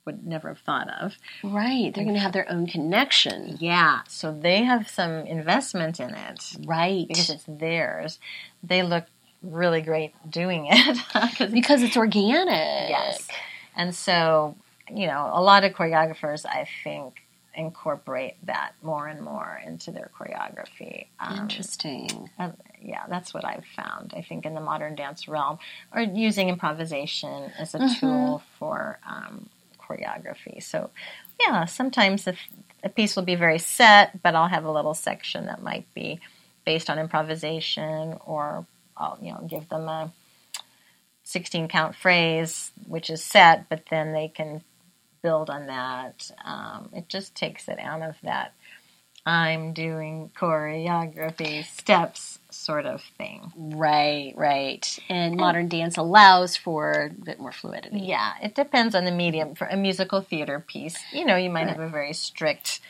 [0.07, 1.17] would never have thought of.
[1.43, 1.93] right.
[1.95, 3.57] They're going to have their own connection.
[3.59, 6.57] Yeah, so they have some investment in it.
[6.67, 7.09] Right.
[7.09, 8.19] Because it's theirs.
[8.63, 9.07] They look
[9.43, 11.51] really great doing it.
[11.53, 12.91] because it's organic.
[12.91, 13.27] Yes,
[13.77, 14.57] and so
[14.91, 17.23] you know, a lot of choreographers, I think,
[17.55, 21.07] incorporate that more and more into their choreography.
[21.21, 22.51] Um, interesting uh,
[22.83, 24.13] yeah, that's what I've found.
[24.17, 25.59] I think in the modern dance realm,
[25.95, 29.49] or using improvisation as a tool for um,
[29.81, 30.63] choreography.
[30.63, 30.91] So,
[31.41, 32.39] yeah, sometimes if
[32.83, 36.21] a piece will be very set, but I'll have a little section that might be
[36.67, 38.67] based on improvisation or
[38.97, 40.13] I'll you know give them a
[41.25, 44.63] 16 count phrase, which is set, but then they can
[45.23, 46.31] build on that.
[46.45, 48.55] Um, it just takes it out of that
[49.27, 53.53] I'm doing choreography steps sort of thing.
[53.57, 54.99] Right, right.
[55.09, 58.01] And modern dance allows for a bit more fluidity.
[58.01, 59.55] Yeah, it depends on the medium.
[59.55, 62.81] For a musical theater piece, you know, you might have a very strict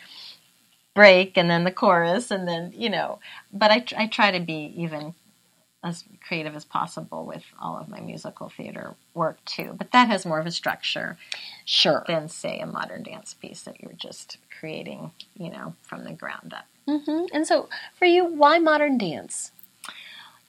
[0.93, 3.21] break and then the chorus and then, you know,
[3.53, 5.15] but I, I try to be even
[5.85, 9.75] as creative as possible with all of my musical theater work too.
[9.79, 11.19] But that has more of a structure
[11.67, 12.05] Sure.
[12.09, 16.55] than, say, a modern dance piece that you're just creating, you know, from the ground
[16.57, 16.67] up.
[16.89, 17.69] hmm And so,
[17.99, 19.53] for you, why modern dance?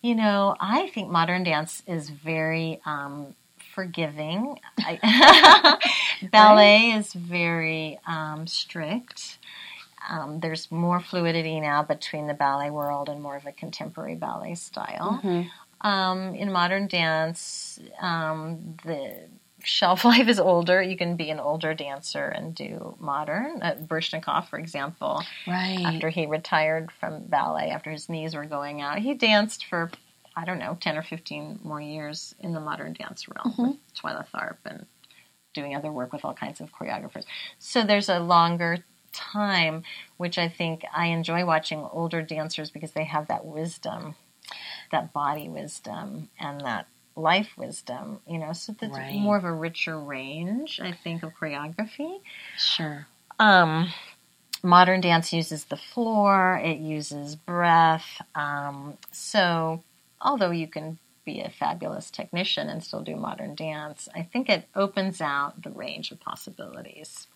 [0.02, 3.36] You know, I think modern dance is very um,
[3.74, 4.60] forgiving.
[4.80, 5.80] I,
[6.32, 9.38] ballet is very um, strict.
[10.10, 14.56] Um, there's more fluidity now between the ballet world and more of a contemporary ballet
[14.56, 15.20] style.
[15.82, 19.28] Um, in modern dance, um, the
[19.64, 20.82] shelf life is older.
[20.82, 23.62] You can be an older dancer and do modern.
[23.62, 25.82] Uh, Baryshnikov, for example, Right.
[25.84, 29.91] after he retired from ballet, after his knees were going out, he danced for,
[30.36, 34.26] I don't know, 10 or 15 more years in the modern dance realm with Twyla
[34.34, 34.86] Tharp and
[35.53, 37.24] doing other work with all kinds of choreographers.
[37.60, 38.84] So there's a longer
[39.16, 39.84] time,
[40.18, 44.16] which I think I enjoy watching older dancers because they have that wisdom,
[44.91, 49.13] that body wisdom, and that life wisdom, you know, so that's Right.
[49.13, 52.20] more of a richer range, I think, of choreography.
[52.57, 53.07] Sure.
[53.39, 53.93] Um,
[54.63, 58.22] modern dance uses the floor, it uses breath.
[58.36, 59.84] Um, so,
[60.22, 64.68] although you can be a fabulous technician and still do modern dance, I think it
[64.76, 67.28] opens out the range of possibilities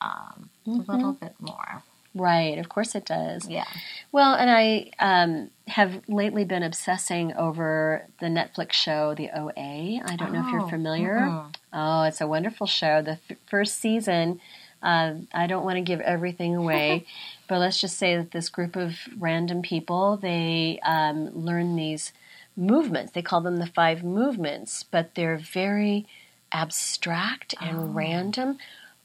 [0.00, 1.82] um, a little bit more.
[2.14, 2.58] Right.
[2.58, 3.46] Of course it does.
[3.48, 3.66] Yeah.
[4.10, 10.00] Well, and I um, have lately been obsessing over the Netflix show, The OA.
[10.04, 11.16] I don't know if you're Oh, familiar.
[11.18, 11.54] mm-mm.
[11.72, 13.02] Oh, it's a wonderful show.
[13.02, 14.40] The f- first season,
[14.82, 17.04] uh, I don't want to give everything away,
[17.46, 22.12] but let's just say that this group of random people they um, learn these
[22.56, 23.12] movements.
[23.12, 26.06] They call them the five movements, but they're very
[26.50, 28.58] abstract and random.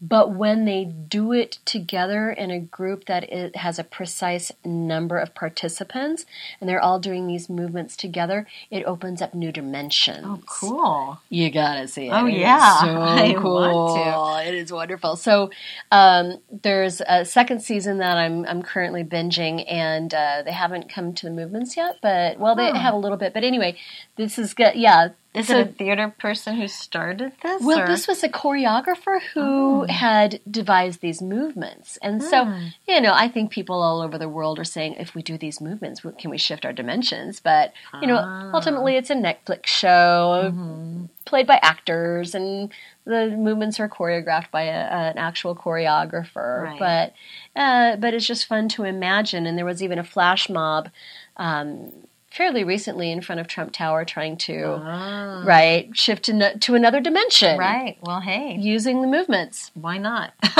[0.03, 5.17] But when they do it together in a group that it has a precise number
[5.17, 6.25] of participants
[6.61, 10.25] and they're all doing these movements together, it opens up new dimensions.
[10.25, 11.19] Oh, cool.
[11.29, 12.11] You gotta see it.
[12.13, 12.81] Oh, It is yeah.
[12.81, 14.37] so I cool.
[14.39, 15.15] It is wonderful.
[15.15, 15.51] So
[15.91, 21.13] um, there's a second season that I'm I'm currently binging, and uh, they haven't come
[21.15, 22.79] to the movements yet, but well, they Huh.
[22.79, 23.33] have a little bit.
[23.33, 23.77] But anyway,
[24.17, 24.75] this is good.
[24.75, 25.09] Yeah.
[25.33, 27.61] Is So- it a theater person who started this?
[27.63, 29.87] well, or- this was a choreographer who Oh.
[29.89, 31.97] had devised these movements.
[32.03, 32.67] And so, Hmm.
[32.87, 35.59] you know, I think people all over the world are saying, if we do these
[35.59, 37.39] movements, can we shift our dimensions?
[37.39, 38.51] But, you know, Ah.
[38.53, 41.05] ultimately it's a Netflix show Mm-hmm.
[41.25, 42.71] played by actors and
[43.05, 44.71] the movements are choreographed by a,
[45.09, 46.63] an actual choreographer.
[46.63, 46.79] Right.
[46.79, 47.13] But,
[47.59, 49.45] uh, but it's just fun to imagine.
[49.47, 50.89] And there was even a flash mob,
[51.37, 51.91] um,
[52.35, 55.43] fairly recently in front of Trump Tower trying to, Ah.
[55.45, 57.97] right, shift to, no- to another dimension Right.
[58.01, 59.71] Well, hey, using the movements.
[59.75, 60.33] why not?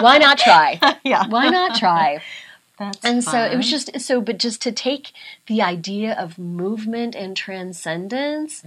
[0.00, 0.80] Why not try?
[1.04, 1.26] yeah.
[1.28, 2.20] Why not try?
[2.78, 5.12] That's And so it was just so, but just to take
[5.46, 8.64] the idea of movement and transcendence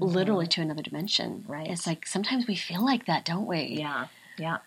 [0.00, 1.44] literally to another dimension.
[1.46, 1.68] Right.
[1.70, 3.62] It's like sometimes we feel like that, don't we?
[3.78, 4.06] Yeah.
[4.38, 4.58] Yeah.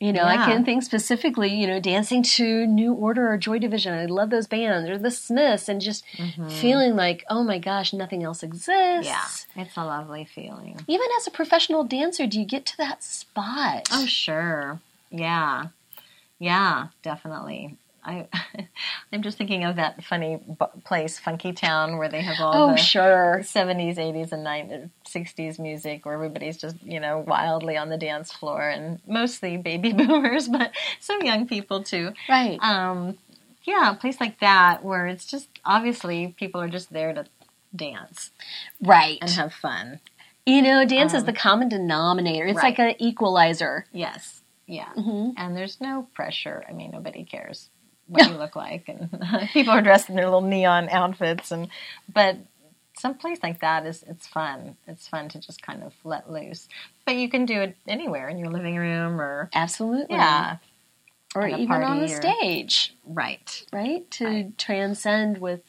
[0.00, 3.94] You know, I can think specifically, you know, dancing to New Order or Joy Division.
[3.94, 6.48] I love those bands or the Smiths and just mm-hmm.
[6.48, 9.10] feeling like, oh my gosh, nothing else exists.
[9.56, 9.62] Yeah.
[9.62, 10.78] It's a lovely feeling.
[10.86, 13.88] Even as a professional dancer, do you get to that spot?
[13.90, 14.78] Oh, sure.
[15.10, 15.66] Yeah.
[16.38, 17.76] Yeah, definitely.
[18.04, 18.26] I,
[19.12, 22.72] I'm just thinking of that funny b- place, Funky Town, where they have all Oh,
[22.72, 23.40] the sure.
[23.42, 28.32] 70s, 80s, and 90s, 60s music, where everybody's just, you know, wildly on the dance
[28.32, 32.12] floor, and mostly baby boomers, but some young people too.
[32.28, 32.58] Right.
[32.62, 33.18] Um,
[33.64, 37.26] yeah, a place like that where it's just obviously people are just there to
[37.76, 38.30] dance
[38.80, 39.18] right.
[39.20, 40.00] and have fun.
[40.46, 42.46] You know, dance is the common denominator.
[42.46, 42.78] It's Um, right.
[42.78, 43.84] like an equalizer.
[43.92, 45.32] Yes, yeah, Mm-hmm.
[45.36, 46.64] and there's no pressure.
[46.66, 47.68] I mean, nobody cares
[48.08, 49.08] what you look like, and
[49.52, 51.68] people are dressed in their little neon outfits, and
[52.12, 52.36] but
[52.98, 54.76] some place like that is it's fun.
[54.88, 56.68] It's fun to just kind of let loose,
[57.06, 60.16] but you can do it anywhere in your living room or Absolutely.
[60.16, 60.56] yeah,
[61.36, 63.62] Or even on the or- stage, right.
[63.72, 64.10] right?
[64.12, 65.60] To transcend with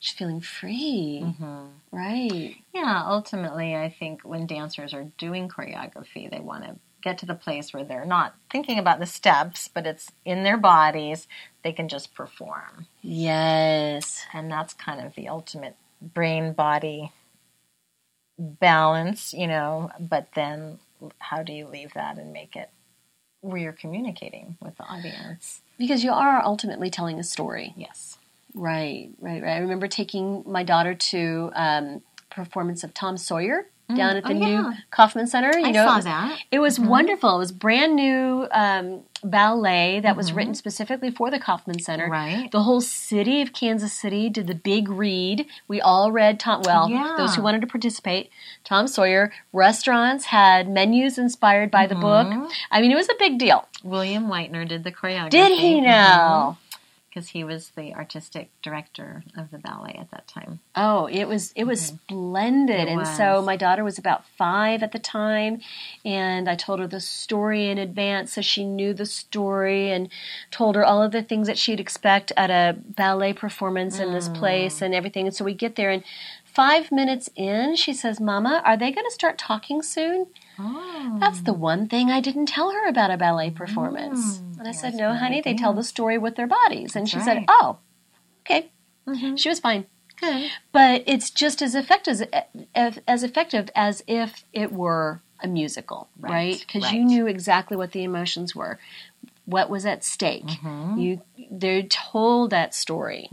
[0.00, 1.20] just feeling free.
[1.24, 1.66] Mm-hmm.
[1.92, 2.56] Right.
[2.74, 7.34] Yeah, ultimately, I think when dancers are doing choreography, they want to get to the
[7.34, 11.28] place where they're not thinking about the steps, but it's in their bodies.
[11.62, 12.86] They can just perform.
[13.02, 14.24] Yes.
[14.32, 17.12] And that's kind of the ultimate brain body
[18.38, 20.78] balance, you know, but then
[21.18, 22.70] how do you leave that and make it
[23.40, 25.60] where you're communicating with the audience?
[25.78, 27.74] Because you are ultimately telling a story.
[27.76, 28.18] Yes.
[28.54, 29.54] Right, right, right.
[29.54, 34.32] I remember taking my daughter to um, performance of Tom Sawyer down at the Oh,
[34.34, 34.72] new yeah.
[34.90, 35.56] Kauffman Center.
[35.58, 36.38] You I know, saw it was, that.
[36.52, 36.86] Mm-hmm.
[36.88, 37.36] Wonderful.
[37.36, 40.36] It was brand new um, ballet that was Mm-hmm.
[40.36, 42.08] written specifically for the Kauffman Center.
[42.08, 42.50] Right.
[42.52, 45.46] The whole city of Kansas City did the big read.
[45.68, 46.62] We all read Tom.
[46.64, 47.14] Well, Yeah.
[47.16, 48.30] those who wanted to participate,
[48.64, 49.32] Tom Sawyer.
[49.52, 52.28] Restaurants had menus inspired by the book.
[52.70, 53.66] I mean, it was a big deal.
[53.82, 55.30] William Whitener did the choreography.
[55.30, 56.58] Did he now?
[57.18, 60.60] Because he was the artistic director of the ballet at that time.
[60.76, 61.96] Oh, it was it was mm-hmm.
[61.96, 62.86] splendid.
[62.86, 65.60] It and so my daughter was about 5 at the time
[66.04, 70.10] and I told her the story in advance so she knew the story and
[70.52, 74.28] told her all of the things that she'd expect at a ballet performance in this
[74.28, 74.82] place mm.
[74.82, 75.26] and everything.
[75.26, 76.04] And so we get there and
[76.44, 81.16] 5 minutes in, she says, "Mama, are they going to start talking soon?" Oh.
[81.20, 84.38] That's the one thing I didn't tell her about a ballet performance.
[84.58, 87.44] and I said, "No, honey, they tell the story with their bodies." And she said,
[87.48, 87.78] "Oh,
[88.40, 88.70] okay."
[89.36, 89.86] She was fine
[90.20, 90.50] Good.
[90.70, 92.22] but it's just as effective
[92.74, 96.30] as, as effective as if it were a musical, right?
[96.30, 98.78] Right, Because you knew exactly what the emotions were,
[99.46, 100.44] what was at stake.
[100.44, 100.98] Mm-hmm.
[100.98, 103.30] You they told that story,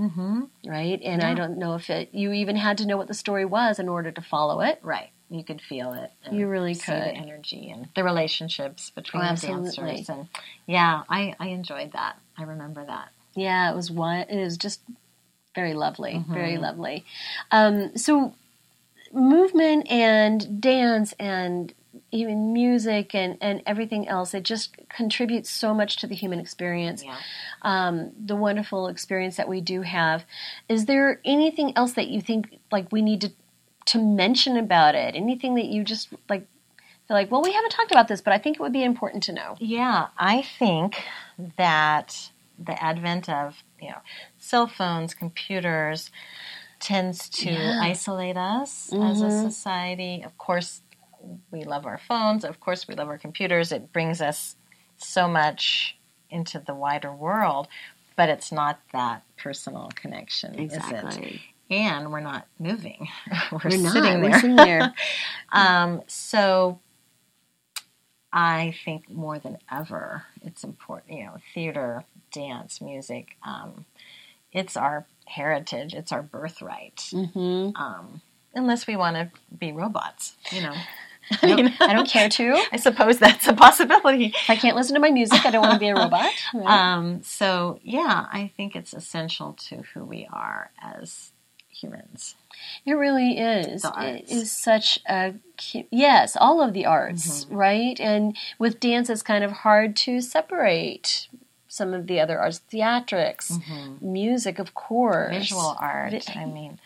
[0.65, 1.01] right?
[1.03, 2.09] And I don't know if it.
[2.13, 4.79] You even had to know what the story was in order to follow it.
[4.81, 5.09] Right.
[5.29, 6.11] You could feel it.
[6.23, 10.07] and You really see the energy and the relationships between Oh, the dancers.
[10.09, 10.27] And
[10.67, 12.17] yeah, I, I enjoyed that.
[12.37, 13.09] I remember that.
[13.35, 14.19] Yeah, it was one.
[14.29, 14.81] It was just
[15.55, 16.33] very lovely, Mm-hmm.
[16.33, 17.05] very lovely.
[17.51, 18.33] Um, so,
[19.11, 21.73] movement and dance and
[22.11, 27.03] even music and, and everything else, it just contributes so much to the human experience.
[27.03, 27.17] Yeah.
[27.61, 30.25] Um, the wonderful experience that we do have.
[30.69, 33.31] Is there anything else that you think like we need to
[33.85, 35.15] to mention about it?
[35.15, 36.47] Anything that you just like
[37.07, 39.23] feel like, well, we haven't talked about this, but I think it would be important
[39.23, 39.55] to know.
[39.59, 41.03] Yeah, I think
[41.57, 43.99] that the advent of you know
[44.37, 46.11] cell phones, computers
[46.79, 47.79] tends to Yeah.
[47.81, 49.47] isolate us as a mm-hmm.
[49.47, 50.21] society.
[50.23, 50.81] Of course,
[51.51, 52.43] we love our phones.
[52.43, 53.71] Of course, we love our computers.
[53.71, 54.55] It brings us
[54.97, 55.97] so much
[56.29, 57.67] into the wider world,
[58.15, 61.39] but it's not that personal connection, is it?
[61.69, 63.07] And we're not moving.
[63.51, 63.93] we're, We're not.
[63.93, 64.39] sitting We're there.
[64.39, 64.93] sitting there.
[65.51, 66.79] Um, so
[68.33, 72.03] I think more than ever, it's important, you know, theater,
[72.33, 73.85] dance, music, um,
[74.51, 77.09] it's our heritage, it's our birthright.
[77.11, 78.21] hmm Um,
[78.53, 80.73] unless we want to be robots, you know.
[81.41, 82.63] I don't, I don't care to.
[82.71, 84.27] I suppose that's a possibility.
[84.27, 86.31] If I can't listen to my music, I don't want to be a robot.
[86.53, 86.67] Right?
[86.67, 91.31] Um, so, yeah, I think it's essential to who we are as
[91.81, 92.35] humans.
[92.85, 93.83] it really is.
[93.85, 94.31] Arts.
[94.31, 95.33] is such a
[95.91, 97.55] yes, all of the arts, Mm-hmm.
[97.55, 97.99] right?
[97.99, 101.27] And with dance, it's kind of hard to separate
[101.67, 103.59] some of the other arts, theatrics,
[104.01, 105.39] music, of course, Mm-hmm.
[105.39, 106.79] Visual art, Vi- I mean,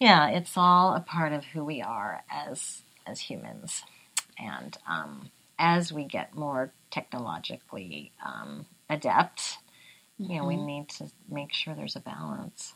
[0.00, 3.82] yeah, it's all a part of who we are as as humans,
[4.38, 9.58] and um, as we get more technologically um, adept,
[10.18, 10.66] you know, we Mm-hmm.
[10.66, 12.74] need to make sure there's a balance.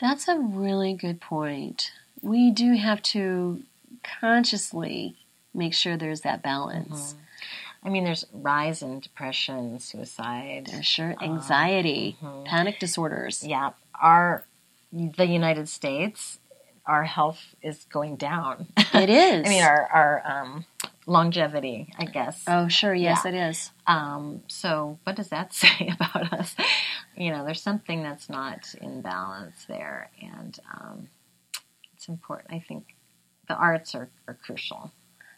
[0.00, 1.92] That's a really good point.
[2.22, 3.62] We do have to
[4.02, 5.16] consciously
[5.52, 7.14] make sure there's that balance.
[7.82, 10.70] I mean, there's rise in depression, suicide.
[10.82, 12.44] Sure anxiety, mm-hmm.
[12.44, 13.44] panic disorders.
[13.44, 13.70] Yeah,
[14.00, 14.44] our
[14.92, 16.38] the United States,
[16.86, 18.68] our health is going down.
[18.94, 19.42] It is.
[19.46, 20.64] I mean, our our um,
[21.06, 22.42] longevity, I guess.
[22.46, 23.30] oh, sure, yes, Yeah.
[23.32, 23.70] it is.
[23.86, 26.54] Um, so, what does that say about us?
[27.16, 31.08] You know, there's something that's not in balance there, and um,
[31.94, 32.52] it's important.
[32.52, 32.94] I think
[33.48, 34.90] the arts are, are crucial.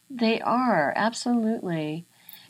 [0.08, 2.06] They are absolutely,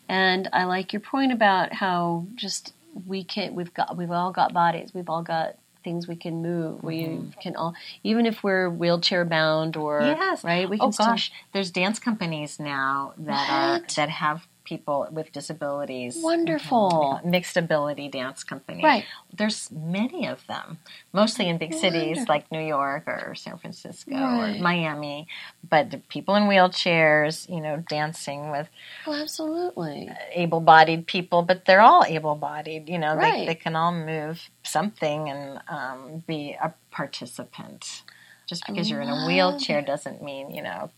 [0.09, 2.75] and I like your point about how just
[3.07, 3.55] we can't.
[3.55, 3.97] We've got.
[3.97, 4.93] We've all got bodies.
[4.95, 5.57] We've all got
[5.87, 6.83] things we can move.
[6.83, 7.41] We mm-hmm.
[7.41, 10.69] can all, even if we're wheelchair bound or Yes, right.
[10.69, 15.09] We oh, can oh still- gosh, there's dance companies now that are that have people
[15.11, 16.19] with disabilities.
[16.21, 17.21] Wonderful.
[17.25, 18.83] Mixed ability dance company.
[18.85, 19.05] Right.
[19.35, 20.79] There's many of them,
[21.15, 24.59] mostly in big cities like New York or San Francisco Right.
[24.59, 25.29] or Miami.
[25.67, 28.69] But people in wheelchairs, you know, dancing with
[29.07, 30.11] Oh, absolutely.
[30.33, 32.89] able-bodied people, but they're all able-bodied.
[32.89, 33.41] You know, Right.
[33.41, 38.03] they they can all move something and um, be a participant.
[38.47, 40.91] Just because you're in a wheelchair doesn't mean you know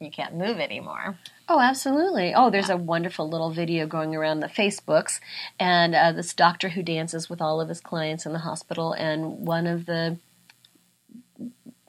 [0.00, 1.16] you can't move anymore.
[1.48, 2.32] Oh, absolutely.
[2.34, 5.20] Oh, there's a wonderful little video going around the Facebooks,
[5.60, 9.46] and uh, this doctor who dances with all of his clients in the hospital, and
[9.46, 10.18] one of the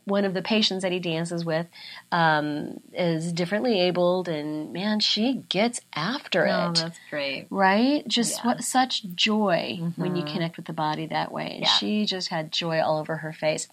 [0.04, 1.66] one of the patients that he dances with
[2.12, 6.76] um, is differently abled, and man, she gets after Oh, it.
[6.76, 7.48] that's great.
[7.50, 8.08] Right?
[8.08, 8.52] Just Yeah.
[8.52, 11.54] what such joy when you connect with the body that way.
[11.54, 11.70] And Yeah.
[11.70, 13.68] she just had joy all over her face.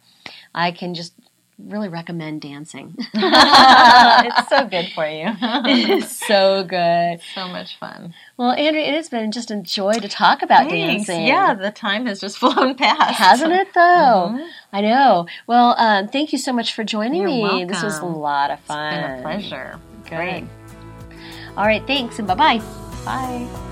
[0.54, 1.12] I can just
[1.66, 2.94] really recommend dancing.
[3.14, 5.26] it's so good for you.
[5.40, 7.20] it's so good.
[7.34, 8.14] so much fun.
[8.36, 11.06] Well, Andrea, it has been just a joy to talk about Thanks.
[11.06, 11.26] dancing.
[11.26, 13.14] Yeah, the time has just flown past.
[13.18, 14.48] Hasn't it though?
[14.72, 15.26] I know.
[15.46, 17.64] Well, um, thank you so much for joining You're me.
[17.64, 18.94] This was a lot of It's fun.
[18.94, 19.78] been a pleasure.
[20.04, 20.10] Good.
[20.16, 20.44] Great.
[21.56, 22.58] All right, thanks and bye bye.
[23.04, 23.71] Bye.